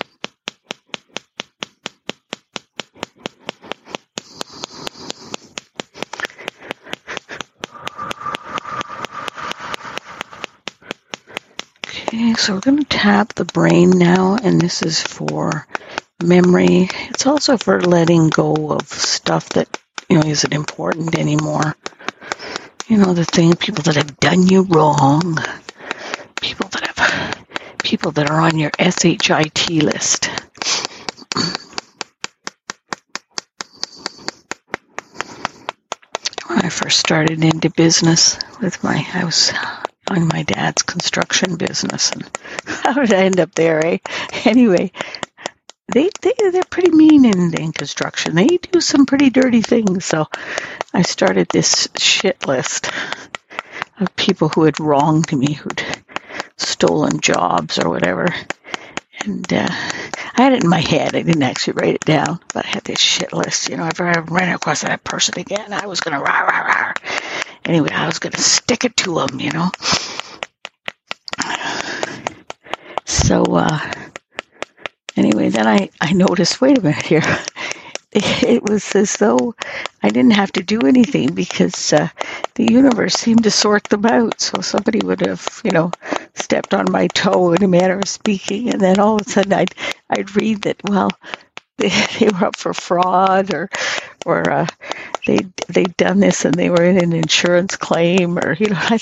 Okay, 11.86 12.34
so 12.36 12.53
we're 12.53 12.61
going 12.61 12.78
to 12.78 12.86
tap 12.86 13.34
the 13.34 13.45
brain 13.45 13.89
now, 13.89 14.38
and 14.41 14.61
this 14.61 14.82
is 14.82 15.01
for 15.01 15.67
memory. 16.23 16.89
It's 17.09 17.25
also 17.28 17.57
for 17.57 17.82
letting 17.82 18.30
go 18.30 18.71
of 18.71 18.88
stuff 18.88 19.49
that, 19.49 19.67
you 20.09 20.17
know, 20.17 20.28
isn't 20.28 20.53
important 20.53 21.17
anymore. 21.17 21.75
You 22.88 22.97
know, 22.97 23.13
the 23.13 23.25
thing, 23.25 23.55
people 23.55 23.84
that 23.84 23.95
have 23.95 24.19
done 24.19 24.47
you 24.47 24.61
wrong, 24.63 25.38
people 27.97 28.11
that 28.11 28.29
are 28.29 28.39
on 28.39 28.59
your 28.59 28.69
SHIT 28.79 29.69
list. 29.71 30.29
When 36.45 36.59
I 36.59 36.69
first 36.69 36.99
started 36.99 37.43
into 37.43 37.71
business 37.71 38.37
with 38.61 38.83
my 38.83 38.97
house 38.97 39.51
on 40.11 40.27
my 40.27 40.43
dad's 40.43 40.83
construction 40.83 41.55
business, 41.55 42.11
and 42.11 42.29
how 42.67 42.93
did 42.93 43.13
I 43.13 43.23
end 43.23 43.39
up 43.39 43.55
there, 43.55 43.83
eh? 43.83 43.97
Anyway, 44.45 44.91
they, 45.91 46.11
they 46.21 46.33
they're 46.51 46.61
pretty 46.69 46.91
mean 46.91 47.25
in, 47.25 47.59
in 47.59 47.71
construction. 47.71 48.35
They 48.35 48.45
do 48.45 48.79
some 48.79 49.07
pretty 49.07 49.31
dirty 49.31 49.63
things. 49.63 50.05
So 50.05 50.27
I 50.93 51.01
started 51.01 51.47
this 51.49 51.87
shit 51.97 52.45
list 52.45 52.91
of 53.99 54.15
people 54.15 54.49
who 54.49 54.65
had 54.65 54.79
wronged 54.79 55.35
me, 55.35 55.53
who'd 55.53 55.81
stolen 56.57 57.19
jobs 57.21 57.79
or 57.79 57.89
whatever. 57.89 58.27
And 59.21 59.51
uh, 59.51 59.67
I 59.69 60.41
had 60.41 60.53
it 60.53 60.63
in 60.63 60.69
my 60.69 60.79
head. 60.79 61.15
I 61.15 61.23
didn't 61.23 61.43
actually 61.43 61.73
write 61.73 61.95
it 61.95 62.05
down, 62.05 62.39
but 62.53 62.65
I 62.65 62.69
had 62.69 62.83
this 62.83 62.99
shit 62.99 63.33
list. 63.33 63.69
You 63.69 63.77
know, 63.77 63.87
if 63.87 63.99
I 63.99 64.11
ran 64.19 64.53
across 64.53 64.81
that 64.81 65.03
person 65.03 65.39
again, 65.39 65.73
I 65.73 65.87
was 65.87 66.01
gonna 66.01 66.19
rah 66.21 66.41
rah 66.41 66.59
rah. 66.61 66.93
Anyway, 67.65 67.89
I 67.91 68.05
was 68.05 68.19
gonna 68.19 68.37
stick 68.37 68.85
it 68.85 68.95
to 68.97 69.15
them. 69.15 69.39
You 69.39 69.51
know. 69.51 69.71
So 73.05 73.43
uh, 73.43 73.79
anyway, 75.15 75.49
then 75.49 75.67
I 75.67 75.89
I 75.99 76.13
noticed. 76.13 76.61
Wait 76.61 76.77
a 76.77 76.81
minute 76.81 77.05
here. 77.05 77.23
It 78.43 78.63
was 78.63 78.95
as 78.95 79.18
though 79.18 79.55
I 80.03 80.09
didn't 80.09 80.32
have 80.36 80.51
to 80.53 80.63
do 80.63 80.82
anything 80.82 81.34
because 81.34 81.93
uh, 81.93 82.09
the 82.55 82.72
universe 82.72 83.13
seemed 83.15 83.43
to 83.43 83.51
sort 83.51 83.84
them 83.86 84.05
out. 84.05 84.41
So 84.41 84.61
somebody 84.61 84.99
would 85.03 85.22
have, 85.22 85.61
you 85.63 85.72
know, 85.72 85.91
stepped 86.36 86.74
on 86.74 86.91
my 86.91 87.07
toe 87.07 87.53
in 87.53 87.63
a 87.63 87.68
manner 87.68 87.99
of 87.99 88.07
speaking, 88.09 88.70
and 88.70 88.82
then 88.82 88.99
all 88.99 89.15
of 89.15 89.28
a 89.28 89.30
sudden 89.30 89.53
I'd 89.53 89.74
I'd 90.09 90.36
read 90.36 90.63
that 90.63 90.78
well 90.84 91.11
they, 91.78 91.89
they 92.20 92.30
were 92.30 92.45
up 92.45 92.55
for 92.57 92.74
fraud 92.74 93.53
or 93.53 93.70
or 94.26 94.49
uh, 94.49 94.68
they 95.28 95.39
they'd 95.70 95.97
done 95.97 96.20
this 96.20 96.45
and 96.45 96.55
they 96.55 96.70
were 96.70 96.84
in 96.84 96.97
an 96.97 97.13
insurance 97.13 97.76
claim 97.78 98.38
or 98.39 98.53
you 98.53 98.70
know 98.70 98.78
I, 98.80 98.99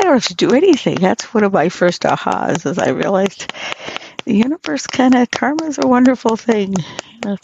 I 0.00 0.04
don't 0.04 0.14
have 0.14 0.28
to 0.28 0.34
do 0.34 0.52
anything. 0.54 0.96
That's 0.96 1.32
one 1.34 1.44
of 1.44 1.52
my 1.52 1.68
first 1.68 2.02
ahas 2.02 2.66
as 2.66 2.78
I 2.78 2.90
realized 2.90 3.52
the 4.24 4.34
universe 4.34 4.86
kind 4.86 5.14
of 5.14 5.30
karma 5.30 5.64
is 5.66 5.78
a 5.78 5.86
wonderful 5.86 6.36
thing. 6.36 6.74
Know, 7.24 7.36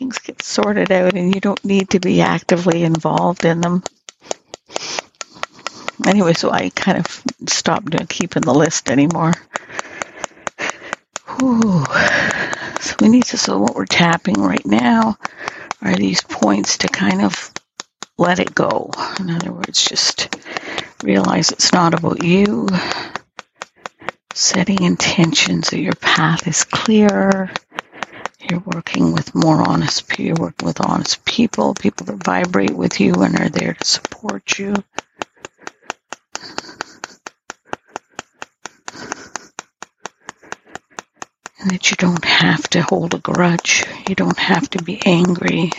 things 0.00 0.18
get 0.18 0.42
sorted 0.42 0.90
out 0.90 1.12
and 1.12 1.34
you 1.34 1.42
don't 1.42 1.62
need 1.62 1.90
to 1.90 2.00
be 2.00 2.22
actively 2.22 2.84
involved 2.84 3.44
in 3.44 3.60
them 3.60 3.82
anyway, 6.06 6.32
so 6.32 6.50
I 6.50 6.70
kind 6.70 6.98
of 6.98 7.22
stopped 7.48 8.08
keeping 8.08 8.42
the 8.42 8.54
list 8.54 8.90
anymore. 8.90 9.34
Whew. 11.38 11.84
So 12.80 12.96
we 13.00 13.08
need 13.08 13.24
to, 13.26 13.36
so 13.36 13.58
what 13.58 13.74
we're 13.74 13.84
tapping 13.84 14.40
right 14.40 14.64
now 14.64 15.18
are 15.82 15.94
these 15.94 16.22
points 16.22 16.78
to 16.78 16.88
kind 16.88 17.20
of 17.22 17.52
let 18.16 18.38
it 18.38 18.54
go. 18.54 18.90
In 19.18 19.30
other 19.30 19.52
words, 19.52 19.84
just 19.84 20.34
realize 21.02 21.50
it's 21.50 21.72
not 21.72 21.94
about 21.94 22.24
you. 22.24 22.68
Setting 24.32 24.82
intentions 24.82 25.70
that 25.70 25.80
your 25.80 25.94
path 25.94 26.46
is 26.46 26.64
clear. 26.64 27.52
You're 28.40 28.62
working 28.64 29.12
with 29.12 29.34
more 29.34 29.60
honest 29.68 30.08
people. 30.08 30.24
You're 30.24 30.36
working 30.36 30.66
with 30.66 30.80
honest 30.80 31.24
people, 31.24 31.74
people 31.74 32.06
that 32.06 32.24
vibrate 32.24 32.74
with 32.74 33.00
you 33.00 33.14
and 33.14 33.38
are 33.38 33.48
there 33.48 33.74
to 33.74 33.84
support 33.84 34.58
you. 34.58 34.74
and 41.60 41.70
that 41.72 41.90
you 41.90 41.96
don't 41.96 42.24
have 42.24 42.62
to 42.70 42.82
hold 42.82 43.14
a 43.14 43.18
grudge. 43.18 43.84
You 44.08 44.14
don't 44.14 44.38
have 44.38 44.68
to 44.70 44.82
be 44.82 45.00
angry. 45.04 45.70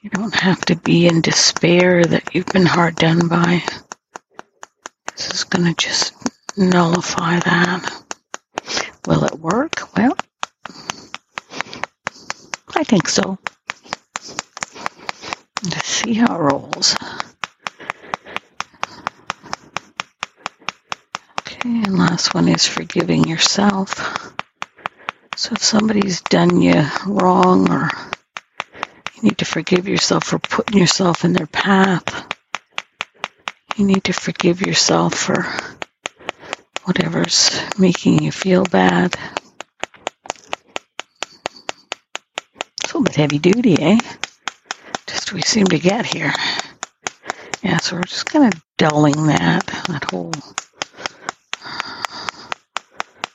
You 0.00 0.10
don't 0.10 0.34
have 0.34 0.60
to 0.66 0.76
be 0.76 1.06
in 1.06 1.20
despair 1.20 2.04
that 2.04 2.34
you've 2.34 2.46
been 2.46 2.66
hard 2.66 2.96
done 2.96 3.28
by. 3.28 3.62
This 5.16 5.30
is 5.30 5.44
going 5.44 5.72
to 5.72 5.74
just 5.74 6.14
nullify 6.56 7.38
that. 7.40 8.02
Will 9.06 9.24
it 9.24 9.38
work? 9.38 9.96
Well, 9.96 10.16
I 12.78 12.84
think 12.84 13.08
so. 13.08 13.38
Let's 15.64 15.86
see 15.86 16.12
how 16.12 16.36
it 16.36 16.38
rolls. 16.38 16.94
Okay, 21.40 21.70
and 21.70 21.98
last 21.98 22.34
one 22.34 22.48
is 22.48 22.66
forgiving 22.66 23.26
yourself. 23.26 24.34
So 25.36 25.54
if 25.54 25.62
somebody's 25.62 26.20
done 26.20 26.60
you 26.60 26.84
wrong 27.06 27.70
or 27.70 27.90
you 29.14 29.22
need 29.22 29.38
to 29.38 29.46
forgive 29.46 29.88
yourself 29.88 30.24
for 30.24 30.38
putting 30.38 30.78
yourself 30.78 31.24
in 31.24 31.32
their 31.32 31.46
path, 31.46 32.26
you 33.76 33.86
need 33.86 34.04
to 34.04 34.12
forgive 34.12 34.60
yourself 34.60 35.14
for 35.14 35.46
whatever's 36.84 37.58
making 37.78 38.22
you 38.22 38.32
feel 38.32 38.64
bad. 38.64 39.16
Bit 43.06 43.14
heavy 43.14 43.38
duty, 43.38 43.76
eh? 43.80 43.98
Just 45.06 45.32
we 45.32 45.40
seem 45.40 45.66
to 45.66 45.78
get 45.78 46.06
here. 46.06 46.32
Yeah, 47.62 47.78
so 47.78 47.94
we're 47.94 48.02
just 48.02 48.26
kind 48.26 48.52
of 48.52 48.60
dulling 48.78 49.26
that, 49.28 49.64
that 49.88 50.10
whole 50.10 50.32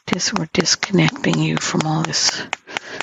dis- 0.08 0.34
we're 0.34 0.50
disconnecting 0.52 1.40
you 1.40 1.56
from 1.56 1.84
all 1.86 2.04
this 2.04 2.46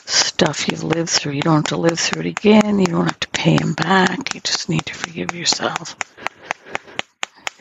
stuff 0.05 0.69
you've 0.69 0.85
lived 0.85 1.09
through. 1.09 1.33
You 1.33 1.41
don't 1.41 1.55
have 1.57 1.64
to 1.64 1.79
live 1.79 1.99
through 1.99 2.21
it 2.21 2.27
again. 2.27 2.79
You 2.79 2.87
don't 2.87 3.07
have 3.07 3.21
to 3.21 3.29
pay 3.31 3.57
him 3.57 3.73
back. 3.73 4.35
You 4.35 4.43
just 4.43 4.69
need 4.69 4.85
to 4.87 4.95
forgive 4.95 5.35
yourself. 5.35 5.97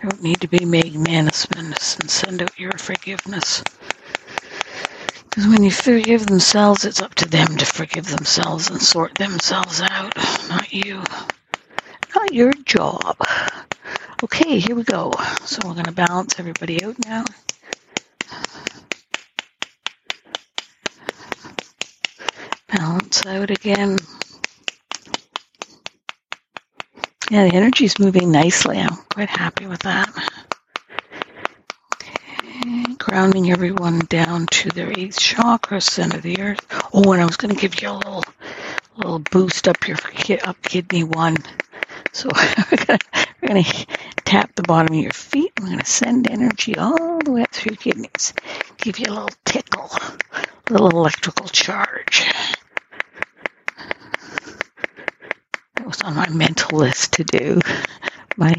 You 0.04 0.10
don't 0.10 0.22
need 0.22 0.42
to 0.42 0.50
be 0.50 0.66
making 0.66 1.04
magnanimous 1.04 1.98
and 1.98 2.10
send 2.10 2.42
out 2.42 2.60
your 2.60 2.74
forgiveness. 2.74 3.64
Because 5.38 5.52
when 5.52 5.64
you 5.64 5.70
forgive 5.70 6.26
themselves, 6.26 6.84
it's 6.84 7.00
up 7.00 7.14
to 7.14 7.30
them 7.30 7.58
to 7.58 7.66
forgive 7.68 8.08
themselves 8.08 8.72
and 8.72 8.82
sort 8.82 9.14
themselves 9.14 9.80
out, 9.82 10.16
not 10.50 10.74
you. 10.74 11.04
Not 12.16 12.34
your 12.34 12.52
job. 12.66 13.16
Okay, 14.24 14.58
here 14.58 14.76
we 14.76 14.82
go. 14.82 15.12
So 15.42 15.60
we're 15.64 15.76
going 15.76 15.86
to 15.86 15.92
balance 15.92 16.40
everybody 16.40 16.84
out 16.84 16.96
now. 17.06 17.24
balance 22.70 23.24
out 23.28 23.52
again. 23.52 23.98
Yeah, 27.30 27.48
the 27.48 27.54
energy 27.56 27.86
is 27.86 28.00
moving 28.00 28.32
nicely. 28.32 28.80
I'm 28.80 28.98
quite 29.14 29.30
happy 29.30 29.68
with 29.68 29.82
that. 29.82 30.10
Grounding 33.08 33.52
everyone 33.52 34.00
down 34.00 34.48
to 34.48 34.68
their 34.70 34.92
eighth 34.92 35.18
chakra, 35.18 35.80
center 35.80 36.18
of 36.18 36.24
the 36.24 36.42
earth. 36.42 36.68
Oh, 36.94 37.14
and 37.14 37.22
I 37.22 37.26
was 37.26 37.38
going 37.38 37.56
to 37.56 37.60
give 37.60 37.82
you 37.82 37.90
a 37.90 37.94
little, 37.94 38.24
little 38.98 39.20
boost 39.20 39.70
up 39.70 39.88
your 39.88 39.98
up 40.44 40.62
kidney 40.62 41.06
one. 41.06 41.38
So 42.12 42.28
we're 42.92 43.48
going 43.48 43.64
to 43.64 43.86
tap 44.26 44.54
the 44.56 44.64
bottom 44.64 44.94
of 44.94 45.02
your 45.02 45.14
feet. 45.14 45.54
We're 45.58 45.68
going 45.68 45.80
to 45.80 45.86
send 45.86 46.30
energy 46.30 46.76
all 46.76 47.20
the 47.20 47.32
way 47.32 47.44
up 47.44 47.52
through 47.52 47.72
your 47.72 47.78
kidneys. 47.78 48.34
Give 48.76 49.00
you 49.00 49.06
a 49.08 49.14
little 49.14 49.30
tickle, 49.46 49.90
a 50.70 50.74
little 50.74 50.90
electrical 50.90 51.48
charge. 51.48 52.26
That 55.76 55.86
was 55.88 56.02
on 56.02 56.14
my 56.14 56.28
mental 56.28 56.80
list 56.80 57.14
to 57.14 57.24
do. 57.24 57.62
My, 58.36 58.54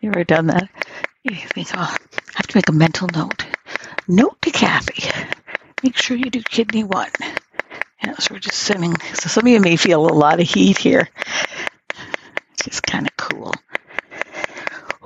you 0.00 0.10
ever 0.10 0.24
done 0.24 0.48
that? 0.48 0.68
Oh, 1.30 1.34
I 1.74 1.98
have 2.34 2.46
to 2.48 2.56
make 2.56 2.68
a 2.68 2.72
mental 2.72 3.08
note. 3.14 3.46
Note 4.08 4.40
to 4.42 4.50
Kathy. 4.50 5.08
Make 5.82 5.96
sure 5.96 6.16
you 6.16 6.30
do 6.30 6.42
kidney 6.42 6.82
one. 6.82 7.10
Yeah, 8.02 8.14
so 8.18 8.34
we're 8.34 8.40
just 8.40 8.58
sending. 8.58 8.98
So 9.14 9.28
some 9.28 9.46
of 9.46 9.52
you 9.52 9.60
may 9.60 9.76
feel 9.76 10.04
a 10.04 10.12
lot 10.12 10.40
of 10.40 10.48
heat 10.48 10.78
here. 10.78 11.08
It's 12.54 12.64
just 12.64 12.82
kind 12.82 13.06
of 13.06 13.16
cool. 13.16 13.54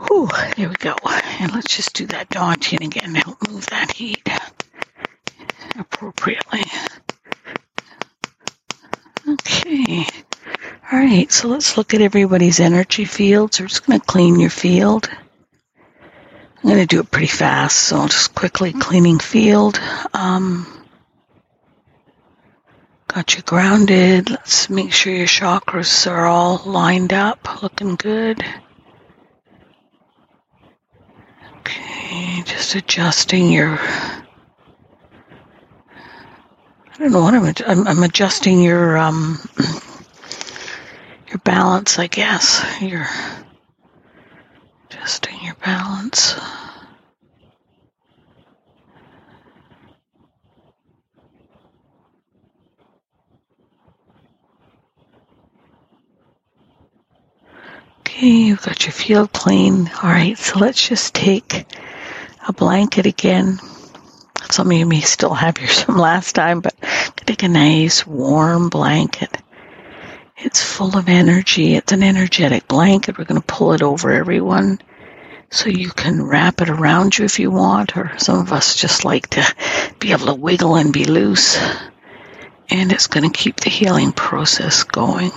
Whew, 0.07 0.29
there 0.57 0.69
we 0.71 0.75
go. 0.77 0.97
And 1.41 1.53
let's 1.53 1.77
just 1.77 1.95
do 1.95 2.07
that 2.07 2.31
dantian 2.31 2.85
again 2.85 3.13
to 3.13 3.21
help 3.21 3.49
move 3.51 3.67
that 3.67 3.93
heat 3.93 4.27
appropriately. 5.79 6.65
Okay. 9.29 10.07
All 10.93 10.99
right, 10.99 11.31
so 11.31 11.49
let's 11.49 11.77
look 11.77 11.93
at 11.93 12.01
everybody's 12.01 12.61
energy 12.61 13.05
fields. 13.05 13.61
We're 13.61 13.67
just 13.67 13.85
going 13.87 14.01
to 14.01 14.07
clean 14.07 14.41
your 14.41 14.51
field. 14.51 15.11
I'm 16.67 16.73
going 16.73 16.87
to 16.87 16.97
do 16.97 17.01
it 17.01 17.11
pretty 17.13 17.29
fast, 17.29 17.79
so 17.79 17.97
I'll 18.01 18.09
just 18.09 18.35
quickly 18.35 18.73
cleaning 18.73 19.21
field. 19.21 19.79
Um, 20.13 20.67
got 23.07 23.37
you 23.37 23.43
grounded. 23.43 24.31
Let's 24.31 24.69
make 24.69 24.93
sure 24.93 25.13
your 25.15 25.27
chakras 25.27 26.11
are 26.11 26.27
all 26.27 26.63
lined 26.67 27.13
up, 27.13 27.63
looking 27.63 27.95
good. 27.95 28.45
Okay. 31.59 31.97
Okay, 32.07 32.43
just 32.45 32.75
adjusting 32.75 33.53
your. 33.53 33.79
I 33.79 34.23
don't 36.99 37.13
know 37.13 37.21
what 37.21 37.35
I'm. 37.35 37.45
I'm, 37.67 37.89
I'm 37.89 38.03
adjusting 38.03 38.63
your 38.63 38.97
um 38.97 39.39
your 41.29 41.39
balance, 41.45 41.99
I 41.99 42.07
guess. 42.07 42.65
Your 42.81 43.07
adjusting 44.91 45.39
your 45.43 45.55
balance. 45.57 46.35
Okay, 58.01 58.27
you've 58.29 58.63
got 58.63 58.85
your 58.87 58.93
field 58.93 59.33
clean. 59.33 59.91
All 60.03 60.11
right, 60.11 60.39
so 60.39 60.59
let's 60.59 60.89
just 60.89 61.15
take 61.15 61.67
a 62.49 62.53
blanket 62.53 63.07
again. 63.07 63.59
Some 64.51 64.71
of 64.71 64.77
you 64.77 64.87
may 64.87 65.01
still 65.01 65.35
have 65.35 65.59
yours 65.59 65.81
from 65.83 65.99
last 65.99 66.35
time, 66.35 66.61
but 66.61 66.75
take 67.27 67.43
a 67.43 67.49
nice 67.49 68.07
warm 68.07 68.69
blanket. 68.69 69.37
It's 70.39 70.63
full 70.63 70.97
of 70.99 71.09
energy. 71.09 71.75
It's 71.75 71.93
an 71.93 72.03
energetic 72.03 72.69
blanket. 72.69 73.17
We're 73.17 73.25
going 73.25 73.41
to 73.41 73.47
pull 73.47 73.73
it 73.73 73.83
over 73.83 74.11
everyone 74.11 74.79
so 75.51 75.71
you 75.71 75.89
can 75.89 76.23
wrap 76.23 76.61
it 76.61 76.69
around 76.69 77.17
you 77.17 77.25
if 77.25 77.39
you 77.39 77.51
want, 77.51 77.97
or 77.97 78.13
some 78.19 78.41
of 78.41 78.53
us 78.53 78.77
just 78.77 79.05
like 79.05 79.29
to 79.31 79.55
be 79.99 80.13
able 80.13 80.27
to 80.27 80.35
wiggle 80.35 80.77
and 80.77 80.93
be 80.93 81.05
loose. 81.05 81.59
And 82.69 82.93
it's 82.93 83.07
going 83.07 83.31
to 83.31 83.39
keep 83.39 83.61
the 83.61 83.71
healing 83.71 84.13
process 84.13 84.83
going. 84.83 85.31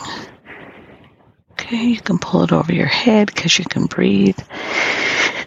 Okay, 1.52 1.86
you 1.86 2.02
can 2.02 2.18
pull 2.20 2.44
it 2.44 2.52
over 2.52 2.74
your 2.74 2.88
head 2.88 3.28
because 3.28 3.58
you 3.58 3.66
can 3.66 3.86
breathe. 3.86 4.40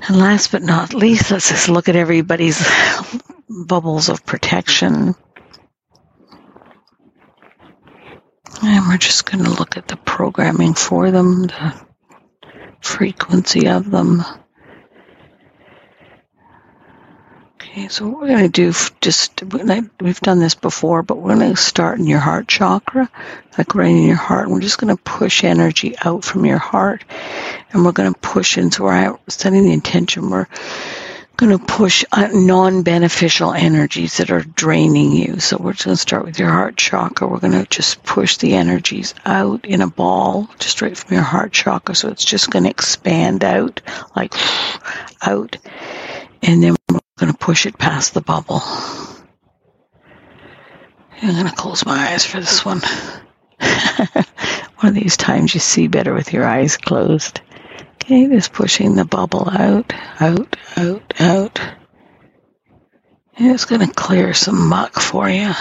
And 0.09 0.19
last 0.19 0.53
but 0.53 0.63
not 0.63 0.95
least, 0.95 1.31
let's 1.31 1.51
just 1.51 1.69
look 1.69 1.89
at 1.89 1.97
everybody's 1.97 2.67
bubbles 3.49 4.09
of 4.09 4.25
protection. 4.25 5.15
And 8.61 8.87
we're 8.87 8.99
just 8.99 9.25
going 9.25 9.45
to 9.45 9.51
look 9.51 9.77
at 9.77 9.89
the 9.89 9.97
programming 9.97 10.75
for 10.75 11.11
them, 11.11 11.47
the 11.47 11.75
frequency 12.81 13.69
of 13.69 13.91
them. 13.91 14.23
Okay, 17.55 17.89
so 17.89 18.07
what 18.07 18.21
we're 18.21 18.29
going 18.29 18.43
to 18.43 18.49
do, 18.51 18.73
just 19.01 19.43
we've 20.01 20.21
done 20.21 20.41
this 20.41 20.55
before, 20.55 21.03
but 21.03 21.17
we're 21.17 21.35
going 21.35 21.51
to 21.51 21.57
start 21.57 21.99
in 21.99 22.07
your 22.07 22.19
heart 22.19 22.47
chakra, 22.47 23.11
like 23.57 23.75
right 23.75 23.89
in 23.89 24.03
your 24.03 24.17
heart. 24.17 24.45
And 24.45 24.53
we're 24.53 24.61
just 24.61 24.79
going 24.79 24.95
to 24.95 25.03
push 25.03 25.43
energy 25.43 25.95
out 26.05 26.23
from 26.23 26.45
your 26.45 26.59
heart, 26.59 27.05
and 27.73 27.85
we're 27.85 27.93
going 27.93 28.13
to 28.13 28.21
push 28.21 28.59
into 28.59 28.83
we're 28.83 29.19
setting 29.29 29.65
the 29.65 29.73
intention. 29.73 30.29
We're 30.29 30.49
going 31.37 31.59
to 31.59 31.65
push 31.65 32.05
uh, 32.13 32.29
non-beneficial 32.33 33.53
energies 33.53 34.19
that 34.19 34.31
are 34.31 34.43
draining 34.43 35.13
you. 35.13 35.41
So 35.41 35.57
we're 35.59 35.73
just 35.73 35.85
going 35.85 35.97
to 35.97 36.01
start 36.01 36.25
with 36.25 36.39
your 36.39 36.51
heart 36.51 36.77
chakra. 36.77 37.27
We're 37.27 37.39
going 37.39 37.53
to 37.53 37.67
just 37.67 38.03
push 38.03 38.37
the 38.37 38.55
energies 38.55 39.15
out 39.25 39.65
in 39.65 39.81
a 39.81 39.89
ball, 39.89 40.49
just 40.59 40.83
right 40.83 40.97
from 40.97 41.15
your 41.15 41.25
heart 41.25 41.53
chakra. 41.53 41.95
So 41.95 42.09
it's 42.09 42.25
just 42.25 42.51
going 42.51 42.65
to 42.65 42.71
expand 42.71 43.45
out, 43.45 43.81
like 44.15 44.35
out, 45.23 45.57
and 46.43 46.63
then 46.63 46.77
we're 46.91 47.01
going 47.19 47.33
to 47.33 47.39
push 47.39 47.67
it 47.67 47.79
past 47.79 48.15
the 48.15 48.21
bubble. 48.21 48.61
I'm 51.23 51.35
going 51.35 51.47
to 51.47 51.55
close 51.55 51.87
my 51.87 52.11
eyes 52.11 52.27
for 52.27 52.41
this 52.41 52.65
one. 52.65 52.81
one 53.61 54.89
of 54.89 54.95
these 54.95 55.17
times 55.17 55.55
you 55.55 55.61
see 55.61 55.87
better 55.87 56.13
with 56.13 56.33
your 56.33 56.45
eyes 56.45 56.77
closed. 56.77 57.41
Okay, 58.03 58.27
just 58.27 58.53
pushing 58.53 58.97
the 58.97 59.05
bubble 59.05 59.49
out, 59.49 59.93
out, 60.19 60.57
out, 60.77 61.21
out. 61.21 61.61
And 63.37 63.53
it's 63.53 63.65
going 63.65 63.87
to 63.87 63.95
clear 63.95 64.35
some 64.35 64.67
muck 64.69 64.95
for 64.95 65.29
you. 65.29 65.53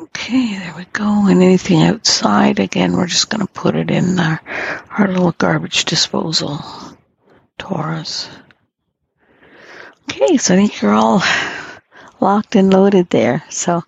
Okay, 0.00 0.56
there 0.56 0.74
we 0.76 0.84
go. 0.92 1.26
And 1.26 1.42
anything 1.42 1.82
outside, 1.82 2.60
again, 2.60 2.92
we're 2.92 3.08
just 3.08 3.30
going 3.30 3.44
to 3.44 3.52
put 3.52 3.74
it 3.74 3.90
in 3.90 4.20
our, 4.20 4.40
our 4.96 5.08
little 5.08 5.32
garbage 5.32 5.86
disposal. 5.86 6.60
torus. 7.58 8.28
Okay, 10.04 10.36
so 10.36 10.54
I 10.54 10.56
think 10.56 10.80
you're 10.80 10.94
all 10.94 11.20
locked 12.20 12.56
and 12.56 12.72
loaded 12.72 13.10
there. 13.10 13.44
So 13.50 13.82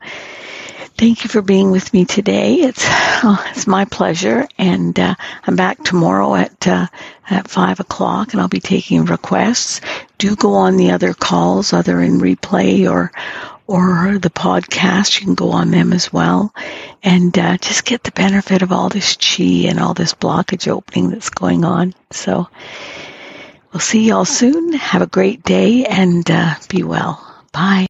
thank 0.97 1.25
you 1.25 1.31
for 1.31 1.43
being 1.43 1.71
with 1.71 1.93
me 1.93 2.05
today. 2.05 2.55
It's 2.57 2.85
oh, 2.87 3.45
it's 3.51 3.67
my 3.67 3.85
pleasure, 3.85 4.47
and 4.59 4.99
uh, 4.99 5.15
I'm 5.45 5.57
back 5.57 5.83
tomorrow 5.85 6.35
at 6.35 6.67
uh, 6.67 6.87
at 7.29 7.49
five 7.49 7.81
o'clock, 7.81 8.33
and 8.33 8.41
I'll 8.41 8.49
be 8.49 8.61
taking 8.61 9.05
requests. 9.05 9.81
Do 10.19 10.37
go 10.37 10.55
on 10.55 10.77
the 10.77 10.93
other 10.93 11.15
calls, 11.15 11.73
other 11.73 12.01
in 12.01 12.19
replay 12.19 12.91
or 12.91 13.13
or 13.67 14.19
the 14.19 14.31
podcast. 14.31 15.19
You 15.21 15.27
can 15.27 15.35
go 15.35 15.51
on 15.51 15.71
them 15.71 15.93
as 15.93 16.13
well 16.13 16.55
and 17.03 17.37
uh, 17.39 17.57
just 17.59 17.85
get 17.85 18.05
the 18.05 18.13
benefit 18.13 18.63
of 18.63 18.73
all 18.73 18.89
this 18.89 19.17
chi 19.17 19.69
and 19.69 19.81
all 19.81 19.95
this 19.95 20.15
blockage 20.15 20.69
opening 20.69 21.11
that's 21.11 21.31
going 21.31 21.65
on. 21.65 21.95
So 22.11 22.49
we'll 23.73 23.81
see 23.81 24.09
y'all 24.09 24.25
soon. 24.25 24.73
Have 24.75 25.03
a 25.03 25.07
great 25.07 25.43
day 25.43 25.85
and 25.85 26.29
uh, 26.31 26.55
be 26.69 26.83
well. 26.83 27.23
Bye. 27.53 27.85